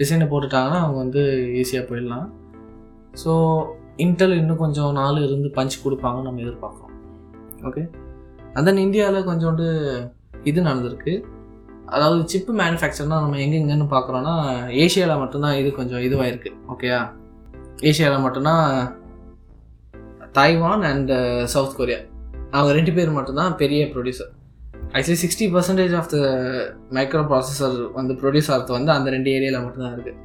டிசைனை 0.01 0.27
போட்டுட்டாங்கன்னா 0.33 0.79
அவங்க 0.85 0.97
வந்து 1.05 1.21
ஈஸியாக 1.61 1.85
போயிடலாம். 1.89 2.27
ஸோ 3.23 3.31
இன்டெல் 4.03 4.35
இன்னும் 4.41 4.61
கொஞ்சம் 4.63 4.91
நாள் 4.91 5.23
இருந்து 5.25 5.49
பஞ்ச் 5.55 5.75
கொடுப்பாங்கன்னு 5.83 6.27
நம்ம 6.27 6.43
எதிர்பார்க்குறோம். 6.45 6.93
ஓகே 7.67 7.83
அந்த 8.53 8.65
தென் 8.67 8.83
இந்தியாவில் 8.85 9.27
கொஞ்சோண்டு 9.29 9.65
இது 10.49 10.59
நடந்திருக்கு. 10.61 11.13
அதாவது 11.95 12.21
சிப்பு 12.25 12.51
மேனுஃபேக்சர்னா 12.53 13.17
நம்ம 13.23 13.37
எங்கெங்கன்னு 13.45 13.87
பார்க்குறோன்னா 13.95 14.33
ஏஷியாவில் 14.83 15.21
மட்டும்தான் 15.23 15.57
இது 15.61 15.69
கொஞ்சம் 15.71 16.03
இதுவாயிருக்கு. 16.07 16.51
ஓகேயா 16.73 16.99
ஏஷியாவில் 17.89 18.25
மட்டும்தான் 18.25 18.65
தாய்வான் 20.37 20.83
அண்ட் 20.91 21.11
சவுத் 21.53 21.77
கொரியா 21.77 21.99
அவங்க 22.51 22.71
ரெண்டு 22.79 22.91
பேர் 22.93 23.17
மட்டும்தான் 23.17 23.55
பெரிய 23.55 23.81
producer 23.93 24.31
actually 24.93 25.19
sixty 25.23 25.45
percentage 25.55 25.95
of 25.99 26.09
the 26.13 26.17
microprocessor 27.31 27.77
வந்து 27.99 28.13
ப்ரொடியூஸ் 28.13 28.51
ஆகிறது 28.51 28.73
வந்து 28.77 28.91
அந்த 28.91 29.09
ரெண்டு 29.09 29.29
ஏரியாவில் 29.31 29.63
மட்டும்தான் 29.65 29.95
இருக்குது 29.95 30.17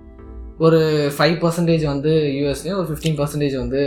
ஒரு 0.59 0.79
ஃபைவ் 1.17 1.37
பர்சன்டேஜ் 1.43 1.85
வந்து 1.85 2.11
யூஎஸ்லேயும் 2.35 2.79
ஒரு 2.81 2.89
ஃபிஃப்டீன் 2.91 3.17
பர்சன்டேஜ் 3.19 3.57
வந்து 3.57 3.81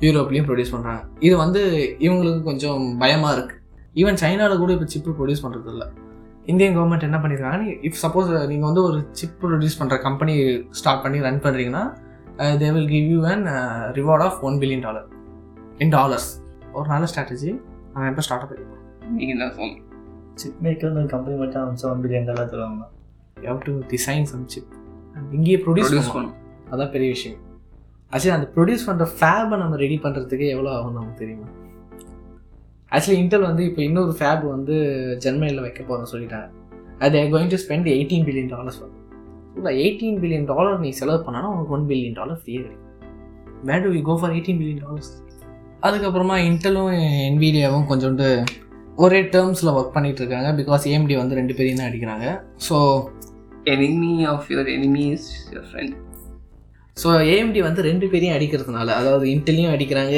யூரோப்லேயும் 0.00 0.46
ப்ரொடியூஸ் 0.48 0.72
பண்ணுறாங்க 0.74 1.02
இது 1.20 1.34
வந்து 1.36 1.62
இவங்களுக்கு 1.98 2.42
கொஞ்சம் 2.42 2.82
பயமாக 2.98 3.34
இருக்குது 3.36 3.60
ஈவன் 3.96 4.20
சைனாவில் 4.22 4.62
கூட 4.62 4.72
இப்போ 4.72 4.86
சிப்பு 4.86 5.10
ப்ரொடியூஸ் 5.18 5.42
பண்ணுறது 5.44 5.70
இல்லை 5.72 5.88
இந்தியன் 6.46 6.76
கவர்மெண்ட் 6.76 7.08
என்ன 7.08 7.18
பண்ணியிருக்காங்க 7.18 7.74
இஃப் 7.82 7.98
சப்போஸ் 8.02 8.30
நீங்கள் 8.48 8.68
வந்து 8.70 8.82
ஒரு 8.82 8.98
சிப் 9.12 9.36
ப்ரொடியூஸ் 9.42 9.78
பண்ணுற 9.80 9.96
கம்பெனி 10.02 10.34
ஸ்டார்ட் 10.72 11.02
பண்ணி 11.02 11.18
ரன் 11.20 11.42
பண்ணுறீங்கன்னா 11.44 11.84
they 12.60 12.70
will 12.70 12.88
give 12.88 13.08
you 13.10 13.20
an 13.26 13.44
reward 13.92 14.24
of 14.24 14.38
one 14.42 14.58
billion 14.60 14.84
dollar 14.88 15.08
in 15.78 15.92
dollars 15.92 16.30
ஒரு 16.72 16.86
நல்ல 16.88 17.06
ஸ்ட்ராட்டஜி 17.12 17.50
அவன் 17.94 18.08
எப்போ 18.08 18.24
ஸ்டார்ட் 18.26 18.44
அப் 18.46 18.54
நீங்கள் 19.14 19.40
தான் 19.42 19.54
சொன்னீங்க 19.56 19.80
சிப் 20.34 20.60
மேக்கர் 20.62 21.10
கம்பெனி 21.14 21.36
மட்டும் 21.36 21.90
ஒன் 21.90 22.02
பில்லியன் 22.04 22.28
டாலர் 22.30 22.52
தருவாங்க 22.52 22.86
how 23.46 23.60
to 23.64 23.74
design 23.90 24.26
some 24.26 24.46
chip 24.46 24.72
இங்கேயே 25.38 25.58
ப்ரொடியூஸ் 25.64 26.14
பண்ணும் 26.16 26.36
அதான் 26.72 26.92
பெரிய 26.94 27.08
விஷயம். 27.16 27.38
ஆக்சுவலி 28.12 28.34
அந்த 28.38 28.48
ப்ரொடியூஸ் 28.54 28.86
பண்ணுற 28.88 29.04
ஃபேபை 29.18 29.56
நம்ம 29.62 29.76
ரெடி 29.84 29.96
பண்ணுறதுக்கு 30.04 30.46
எவ்வளோ 30.54 30.70
ஆகும் 30.76 30.96
நமக்கு 30.98 31.20
தெரியுமா? 31.22 31.48
ஆக்சுவலி 32.94 33.18
இன்டெல் 33.22 33.46
வந்து 33.50 33.62
இப்போ 33.68 33.80
இன்னொரு 33.88 34.12
ஃபேப் 34.18 34.42
வந்து 34.54 34.74
ஜெர்மனியில் 35.24 35.64
வைக்க 35.66 35.80
போகிறோம்னு 35.82 36.12
சொல்லிட்டாங்க. 36.14 36.48
அது 37.04 37.22
going 37.34 37.52
to 37.54 37.60
spend 37.64 37.88
eighteen 37.96 38.26
billion 38.28 38.50
dollars 38.54 38.80
இல்லை 39.58 39.72
எயிட்டீன் 39.82 40.18
பில்லியன் 40.22 40.48
டாலர் 40.50 40.76
நீ 40.84 40.90
செலவு 41.00 41.20
பண்ணனா 41.26 41.48
உனக்கு 41.54 41.74
ஒன் 41.76 41.86
பில்லியன் 41.90 42.18
டாலர் 42.20 42.38
ஃப்ரீயாக 42.42 42.64
கிடைக்கும். 42.66 42.90
Where 43.68 43.82
do 43.86 43.90
we 43.96 44.02
go 44.08 44.14
for 44.20 44.34
eighteen 44.36 44.58
billion 44.60 44.82
dollars 44.84 45.10
அதுக்கப்புறமா 45.86 46.36
இன்டெலும் 46.48 46.92
என்விடியாவும் 47.28 47.88
கொஞ்சோண்டு 47.90 48.28
ஒரே 49.04 49.20
டேர்ம்ஸில் 49.34 49.74
ஒர்க் 49.76 49.94
பண்ணிட்டு 49.96 50.20
இருக்காங்க. 50.22 50.48
பிகாஸ் 50.60 50.84
ஏஎம்டி 50.90 51.14
வந்து 51.20 51.38
ரெண்டு 51.40 51.54
பேரையும் 51.58 51.80
தான் 51.80 51.90
அடிக்கிறாங்க. 51.90 52.26
So 52.66 52.76
enemy 53.74 54.12
of 54.32 54.48
your 54.52 54.68
enemy 54.76 55.04
is 55.14 55.28
your 55.52 55.68
friend 55.70 55.94
so 56.96 57.08
AMD 57.32 57.60
வந்து 57.66 57.82
ரெண்டு 57.88 58.06
பேரையும் 58.12 58.36
அடிக்கிறதுனால 58.36 58.88
அதாவது 59.00 59.26
இன்டெலையும் 59.34 59.74
அடிக்கிறாங்க 59.74 60.16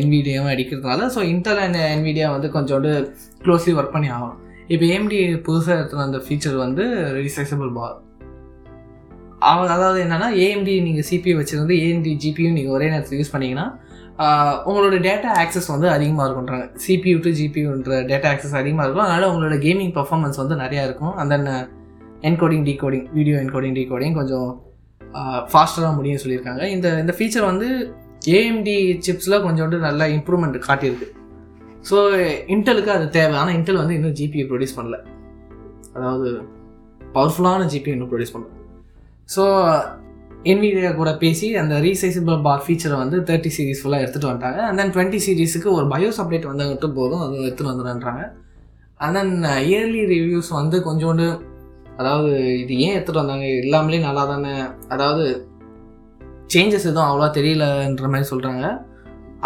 என்விடியாவும் 0.00 0.52
அடிக்கிறதுனால 0.52 1.08
ஸோ 1.14 1.22
இன்டெல் 1.32 1.60
அண்ட் 1.64 1.78
என்விடியா 1.94 2.28
வந்து 2.34 2.48
கொஞ்சோண்டு 2.56 2.90
க்ளோஸ்லி 3.44 3.74
ஒர்க் 3.78 3.94
பண்ணி 3.96 4.08
ஆகணும். 4.16 4.38
இப்போ 4.72 4.84
ஏஎம்டி 4.92 5.18
புதுசாக 5.48 5.78
எடுத்துன 5.78 6.04
அந்த 6.06 6.20
ஃபீச்சர் 6.26 6.56
வந்து 6.64 6.84
ரீசைசபிள் 7.18 7.72
பார் 7.78 7.96
அவங்க 9.48 9.70
அதாவது 9.78 9.98
என்னென்னா 10.04 10.28
ஏஎம்டி 10.44 10.74
நீங்கள் 10.86 11.06
சிபியூ 11.10 11.34
வச்சுருந்து 11.40 11.74
ஏஎம்டி 11.84 12.14
ஜிபியூ 12.22 12.50
நீங்கள் 12.58 12.76
ஒரே 12.76 12.88
நேரத்தில் 12.94 13.20
யூஸ் 13.20 13.34
பண்ணீங்கன்னா 13.34 13.66
உங்களோட 14.68 14.98
டேட்டா 15.06 15.30
ஆக்சஸ் 15.42 15.72
வந்து 15.72 15.88
அதிகமாக 15.94 16.26
இருக்குன்றாங்க 16.26 16.66
சிபியூ 16.84 17.16
டு 17.24 17.30
ஜிபியூன்ற 17.40 17.98
டேட்டா 18.10 18.28
ஆக்சஸ் 18.32 18.60
அதிகமாக 18.60 18.86
இருக்கும். 18.86 19.06
அதனால் 19.06 19.30
உங்களோட 19.32 19.56
கேமிங் 19.64 19.92
பர்ஃபார்மன்ஸ் 19.98 20.40
வந்து 20.42 20.56
நிறையா 20.62 20.84
இருக்கும். 20.88 21.14
அந்த 21.22 21.34
encoding 22.28 22.64
decoding 22.68 23.06
video 23.16 23.36
encoding 23.44 23.76
decoding 23.78 24.16
கொஞ்சம் 24.20 24.48
ஃபாஸ்டராக 25.52 25.92
முடியும்னு 25.98 26.22
சொல்லியிருக்காங்க. 26.22 26.62
இந்த 26.74 26.86
இந்த 27.02 27.12
ஃபீச்சர் 27.18 27.48
வந்து 27.50 27.68
ஏஎம்டி 28.36 28.76
சிப்ஸில் 29.06 29.42
கொஞ்சோண்டு 29.46 29.76
நல்ல 29.88 30.08
இம்ப்ரூவ்மெண்ட் 30.16 30.56
காட்டியிருக்கு. 30.68 31.08
ஸோ 31.88 31.96
இன்டெலுக்கு 32.54 32.90
அது 32.96 33.06
தேவை. 33.16 33.34
ஆனால் 33.40 33.56
இன்டெல் 33.58 33.80
வந்து 33.82 33.96
இன்னும் 33.98 34.16
ஜிபி 34.20 34.46
ப்ரொடியூஸ் 34.50 34.76
பண்ணல. 34.78 34.96
அதாவது 35.96 36.30
பவர்ஃபுல்லான 37.16 37.68
ஜிபி 37.74 37.92
இன்னும் 37.94 38.10
ப்ரொடியூஸ் 38.12 38.34
பண்ணல. 38.36 38.52
ஸோ 39.34 39.42
என்விடியா 40.52 40.90
கூட 40.98 41.10
பேசி 41.22 41.46
அந்த 41.60 41.74
ரீசைசபிள் 41.84 42.42
பார் 42.46 42.64
ஃபீச்சரை 42.64 42.96
வந்து 43.02 43.18
தேர்ட்டி 43.28 43.50
சீரீஸ் 43.56 43.80
ஃபுல்லாக 43.82 44.02
எடுத்துகிட்டு 44.04 44.30
வந்துட்டாங்க. 44.30 44.60
அண்ட் 44.68 44.78
தென் 44.80 44.92
டுவெண்ட்டி 44.96 45.20
சீரிஸுக்கு 45.26 45.68
ஒரு 45.76 45.86
பயோஸ் 45.94 46.20
அப்டேட் 46.22 46.50
வந்தால் 46.50 46.70
மட்டும் 46.72 46.96
போதும் 46.98 47.22
அது 47.24 47.34
எடுத்துகிட்டு 47.46 47.72
வந்துடுன்றாங்க 47.72 48.24
அண்ட் 49.04 49.16
தென் 49.18 49.32
இயர்லி 49.68 50.02
ரிவ்யூஸ் 50.14 50.50
வந்து 50.60 50.78
கொஞ்சோண்டு 50.88 51.26
அதாவது 52.00 52.30
இது 52.62 52.72
ஏன் 52.84 52.94
எடுத்துகிட்டு 52.96 53.22
வந்தாங்க? 53.22 53.46
எல்லாமே 53.64 53.98
நல்லா 54.08 54.24
தானே 54.32 54.52
அதாவது 54.94 55.24
சேஞ்சஸ் 56.54 56.88
எதுவும் 56.90 57.08
அவ்வளோ 57.08 57.28
தெரியலன்ற 57.38 58.08
மாதிரி 58.12 58.30
சொல்கிறாங்க 58.32 58.64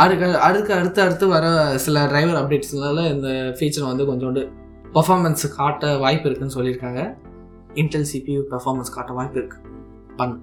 அடுக்க 0.02 0.24
அதுக்கு 0.46 0.72
அடுத்து 0.78 1.00
அடுத்து 1.04 1.24
வர 1.34 1.46
சில 1.84 2.02
டிரைவர் 2.10 2.38
அப்டேட்ஸ்னால 2.40 3.04
இந்த 3.14 3.28
ஃபீச்சர் 3.58 3.90
வந்து 3.90 4.04
கொஞ்சோண்டு 4.10 4.42
பர்ஃபார்மன்ஸ் 4.96 5.44
காட்ட 5.56 5.90
வாய்ப்பு 6.04 6.26
இருக்குன்னு 6.28 6.56
சொல்லியிருக்காங்க. 6.56 7.00
இன்டெல் 7.80 8.08
சிபியூ 8.12 8.40
பர்ஃபார்மன்ஸ் 8.52 8.94
காட்ட 8.96 9.12
வாய்ப்பு 9.18 9.38
இருக்குது 9.40 9.66
பண். 10.18 10.34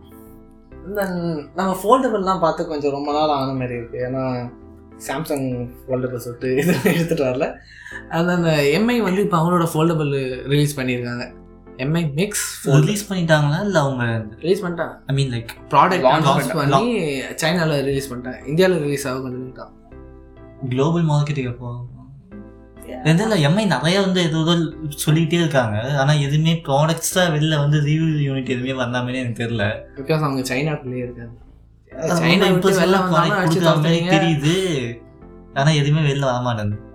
தென் 0.97 1.17
நம்ம 1.57 1.71
ஃபோல்டபுள்லாம் 1.81 2.43
பார்த்து 2.43 2.69
கொஞ்சம் 2.71 2.95
ரொம்ப 2.97 3.09
நாள் 3.17 3.35
ஆன 3.37 3.55
மாதிரி 3.61 3.75
இருக்குது 3.79 4.03
ஏன்னா 4.07 4.23
சாம்சங் 5.07 5.47
ஃபோல்டபிள் 5.79 6.23
சொல்லிட்டு 6.25 6.49
இது 6.61 6.73
எடுத்துகிட்டு 6.93 7.27
வரல. 7.29 7.47
அது 8.17 8.29
அந்த 8.37 8.51
எம்ஐ 8.77 8.95
வந்து 9.07 9.23
இப்போ 9.25 9.37
அவங்களோட 9.39 9.67
ஃபோல்டபிள் 9.73 10.13
ரிலீஸ் 10.53 10.77
பண்ணியிருக்காங்க. 10.79 11.25
எம்ஐ 11.77 12.13
மிக்ஸ் 12.13 12.67
ரிலீஸ் 12.67 13.13
பண்ணிட்டாங்களா? 13.13 13.61
இல்லை 13.61 13.81
அவங்க 13.81 14.25
ரிலீஸ் 14.39 14.63
பண்ணிட்டாங்க. 14.63 14.95
I 15.05 15.15
mean 15.15 15.31
like 15.31 15.49
product 15.69 16.05
launch. 16.05 16.53
பண்ணி 16.53 17.09
சைனாவில் 17.35 17.83
ரிலீஸ் 17.83 18.13
பண்ணிட்டாங்க. 18.13 18.47
இந்தியாவில் 18.47 18.79
ரிலீஸ் 18.79 19.07
ஆக 19.07 19.21
கொஞ்சம் 19.21 19.73
குளோபல் 20.69 21.07
மார்க்கெட்டுக்கு 21.07 21.43
எப்போ 21.43 21.85
இதில் 23.03 23.45
எம்ஐ 23.47 23.65
நிறைய 23.65 24.01
வந்து 24.01 24.21
ஏதோ 24.21 24.37
ஏதோ 24.37 24.53
சொல்லிக்கிட்டே 24.87 25.37
இருக்காங்க. 25.37 25.99
ஆனால் 25.99 26.19
எதுவுமே 26.19 26.61
ப்ராடக்ட்ஸாக 26.67 27.25
வெளில 27.35 27.57
வந்து 27.57 27.81
ரிவ்யூ 27.81 28.07
யூனிட் 28.27 28.49
எதுவுமே 28.49 28.71
வந்தாமே 28.71 29.15
எனக்கு 29.15 29.43
தெரியல. 29.43 29.65
பிகாஸ் 29.97 30.23
அவங்க 30.27 30.55
சைனாக்குள்ளேயே 30.55 31.03
இருக்காங்க. 31.07 31.33
சைனா 32.21 32.47
impressive 32.53 33.83
வெளில. 33.85 34.13
தெரியுது. 34.15 34.55
ஆனால் 35.53 35.73
எதுவுமே 35.73 36.11
வெளில 36.11 36.19
வர 36.19 36.39
மாட்டேங்குது 36.39 36.81
ஏன் 36.81 36.86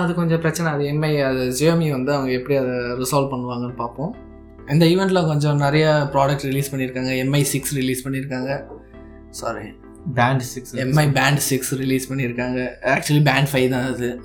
அது 0.00 0.14
கொஞ்சம் 0.14 0.40
பிரச்சனை. 0.40 0.72
அது 0.72 0.84
எம்ஐ 0.84 1.12
அது 1.28 1.42
ஜியோமி 1.60 1.90
வந்து 1.90 2.12
அவங்க 2.12 2.30
எப்படி 2.32 2.56
அதை 2.56 2.74
ரிசால்வ் 3.02 3.32
பண்ணுவாங்கன்னு 3.32 3.76
பார்ப்போம். 3.76 4.12
இந்த 4.70 4.84
ஈவெண்ட்டில் 4.86 5.26
கொஞ்சம் 5.26 5.56
நிறைய 5.56 5.86
ப்ராடக்ட் 6.12 6.44
ரிலீஸ் 6.50 6.70
பண்ணியிருக்காங்க. 6.72 7.10
எம்ஐ 7.24 7.42
சிக்ஸ் 7.42 7.74
ரிலீஸ் 7.74 8.08
பண்ணியிருக்காங்க. 8.08 8.50
Sorry 9.30 9.66
band 10.14 10.40
six 10.40 10.74
Mi 10.74 11.12
band 11.12 11.38
six 11.38 11.74
release 11.74 12.12
பண்ணியிருக்காங்க. 12.12 12.58
ஆக்சுவலி 12.94 13.22
பேண்ட் 13.30 13.50
ஃபைவ் 13.52 13.68
தான் 13.74 13.86
அது. 13.94 14.22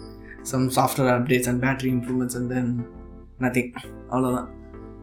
Some 0.52 0.70
software 0.78 1.12
updates 1.18 1.50
and 1.52 1.64
battery 1.64 1.90
improvements 1.96 2.38
and 2.40 2.50
then 2.54 2.72
nothing 3.46 3.72
அவ்வளோதான் 4.12 4.48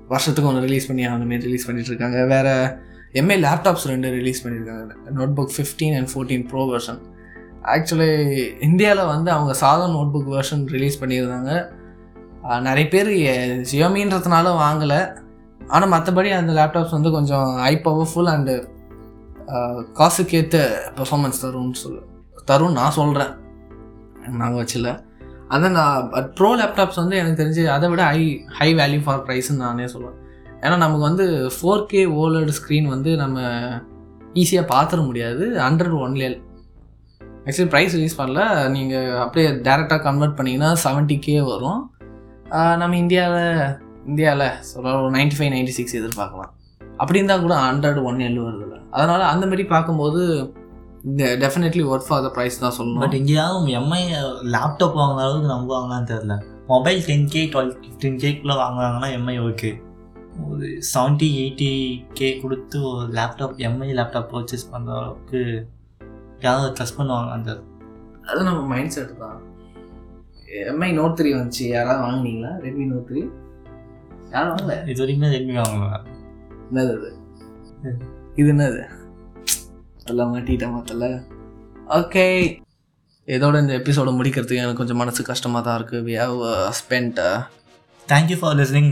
வருஷத்துக்கு 0.09 0.51
ஒன்று 0.51 0.61
ரிலீஸ் 0.61 0.87
பண்ணி 0.87 1.05
மாதிரி 1.09 1.37
ரிலீஸ் 1.37 1.67
பண்ணிட்டு 1.67 1.91
இருக்காங்க. 1.93 2.25
வேறு 2.35 2.55
எம்ஐ 3.21 3.37
லேப்டாப்ஸ் 3.47 3.87
ரெண்டு 3.93 4.09
ரிலீஸ் 4.11 4.43
பண்ணியிருக்காங்க. 4.45 4.95
Notebook 5.39 5.55
fifteen 5.57 5.97
and 5.99 6.11
fourteen 6.15 6.47
pro 6.49 6.65
version 6.73 7.01
actually 7.75 8.11
இந்தியாவில் 8.67 9.11
வந்து 9.13 9.31
அவங்க 9.35 9.53
சாதா 9.63 9.87
நோட் 9.95 10.13
புக் 10.15 10.33
வெர்ஷன் 10.35 10.65
ரிலீஸ் 10.75 11.01
பண்ணியிருந்தாங்க 11.03 11.53
நிறைய 12.67 12.87
பேர் 12.95 13.11
ஜியோமின்றதுனால 13.71 14.47
வாங்கலை. 14.65 15.01
ஆனால் 15.75 15.93
மற்றபடி 15.95 16.31
அந்த 16.39 16.53
லேப்டாப்ஸ் 16.59 16.97
வந்து 16.97 17.11
கொஞ்சம் 17.17 17.49
ஹை 17.65 17.73
பவர்ஃபுல் 17.87 18.31
அண்டு 18.35 18.55
காசுக்கேற்ற 20.01 20.59
பெர்ஃபார்மன்ஸ் 20.99 21.43
தரும்னு 21.45 21.81
சொல்லு 21.83 22.03
தரும் 22.51 22.79
நான் 22.79 22.97
சொல்கிறேன் 23.01 23.33
நாங்கள் 24.41 24.61
வச்சில்ல 24.63 24.91
அதான் 25.55 25.77
நான் 25.79 26.09
பட் 26.15 26.31
ப்ரோ 26.39 26.49
லேப்டாப்ஸ் 26.61 27.01
வந்து 27.03 27.17
எனக்கு 27.21 27.41
தெரிஞ்சு 27.43 27.65
அதை 27.75 27.87
விட 27.91 28.03
ஹை 28.13 28.23
ஹை 28.59 28.69
வேல்யூ 28.81 29.03
ஃபார் 29.05 29.23
ப்ரைஸ்ன்னு 29.27 29.65
நானே 29.65 29.85
சொல்லுவேன். 29.93 30.17
ஏன்னா 30.63 30.77
நமக்கு 30.85 31.05
வந்து 31.09 31.27
ஃபோர் 31.57 31.85
கே 31.93 32.01
ஓலட் 32.23 32.53
ஸ்க்ரீன் 32.59 32.89
வந்து 32.95 33.11
நம்ம 33.23 33.39
ஈஸியாக 34.43 34.67
பார்த்துட 34.73 35.01
முடியாது. 35.07 35.45
Hundred 35.67 35.97
only 36.07 36.29
actually 37.47 37.71
price 37.73 37.97
release 37.97 38.19
பண்ணல. 38.21 38.43
நீங்கள் 38.77 39.11
அப்படியே 39.25 39.49
டேரெக்டாக 39.67 40.01
கன்வெர்ட் 40.07 40.37
பண்ணிங்கன்னா 40.39 40.71
செவன்ட்டி 40.85 41.17
கே 41.27 41.35
வரும். 41.51 41.83
நம்ம 42.81 42.97
இந்தியாவில் 43.03 43.51
இந்தியாவில் 44.11 44.49
சொல்ல 44.71 44.95
ஒரு 45.01 45.11
நைன்ட்டி 45.17 45.37
ஃபைவ் 45.39 45.53
நைன்ட்டி 45.55 45.75
சிக்ஸ் 45.79 45.97
எதிர்பார்க்கலாம். 46.01 46.53
அப்படி 47.01 47.19
இருந்தால் 47.21 47.45
கூட 47.47 47.55
ஹண்ட்ரட் 47.67 48.01
ஒன் 48.09 48.21
எல்லு 48.29 48.41
வருதுல்ல. 48.47 48.77
அதனால் 48.97 49.31
அந்த 49.33 49.45
மாதிரி 49.51 49.65
பார்க்கும்போது 49.73 50.23
இந்த 51.11 51.25
definitely 51.43 51.83
work 51.93 52.09
for 52.09 52.23
the 52.27 52.31
price 52.37 52.61
தான் 52.63 52.77
சொல்லணும். 52.79 53.03
பட் 53.05 53.17
எங்கேயாவது 53.19 53.75
எம்ஐ 53.81 54.03
லேப்டாப் 54.55 54.97
வாங்கின 55.01 55.25
அளவுக்கு 55.25 55.51
நம்புவாங்களான்னு 55.55 56.11
தெரியல. 56.13 56.37
Mobile 56.73 57.01
ten 57.09 57.27
K 57.35 57.43
twelve 57.53 57.73
fifteen 57.83 58.19
கேக்குள்ளே 58.25 58.57
வாங்குறாங்கன்னா 58.63 59.11
எம்ஐ 59.19 59.37
ஓகே 59.49 59.71
ஒரு 60.47 60.67
செவன்ட்டி 60.93 61.29
எயிட்டி 61.43 61.71
கே 62.19 62.29
கொடுத்து 62.43 62.79
ஒரு 62.91 63.05
லேப்டாப் 63.19 63.55
எம்ஐ 63.69 63.91
லேப்டாப் 63.99 64.31
பர்ச்சேஸ் 64.35 64.67
பண்ணுற 64.73 64.97
அளவுக்கு 65.01 65.43
யாரும் 66.45 66.75
ட்ரஸ்ட் 66.79 66.99
பண்ணுவாங்க 66.99 67.31
அந்த 67.37 67.51
அது 68.31 68.41
நம்ம 68.49 68.61
மைண்ட் 68.73 68.95
செட் 68.97 69.15
தான் 69.23 69.39
எம்ஐ 70.73 70.89
நோட் 70.99 71.17
த்ரீ 71.19 71.31
வந்துச்சு. 71.37 71.65
யாராவது 71.75 72.03
வாங்குனீங்களா? 72.05 72.51
ரெட்மி 72.65 72.85
நோட் 72.93 73.07
த்ரீ 73.09 73.21
யாரும் 74.35 74.53
வாங்கல. 74.53 74.75
இது 74.91 75.01
வரைக்கும் 75.03 75.35
ரெட்மி 75.37 75.57
வாங்கலாம் 75.63 76.05
என்னது 76.69 76.93
அது? 76.99 77.11
இது 78.41 78.49
என்னது? 78.55 78.83
எல்லாம் 80.11 80.33
மாட்டிட்ட 80.33 80.67
மாத்தல 80.75 81.05
ஓகே 81.99 82.25
இதோட 83.29 83.61
இந்த 83.63 83.75
எபிசோட 83.81 84.11
முடிக்கிறதுக்கு 84.17 84.63
எனக்கு 84.63 84.81
கொஞ்சம் 84.81 85.01
மனசு 85.03 85.29
கஷ்டமாக 85.31 85.63
தான் 85.67 85.77
இருக்குது 85.79 86.05
we 86.09 86.15
have 86.23 86.37
spend 86.81 87.21
thank you 88.09 88.39
for 88.41 88.57
listening 88.61 88.91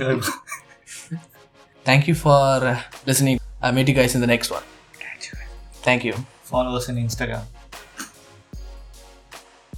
thank you 1.87 2.15
for 2.23 2.65
listening 3.09 3.41
meet 3.79 3.93
guys 3.99 4.17
இந்த 4.19 4.29
next 4.35 4.55
one 4.57 4.67
thank you 5.85 6.15
followers 6.55 6.89
in 6.91 7.03
Instagram 7.05 7.49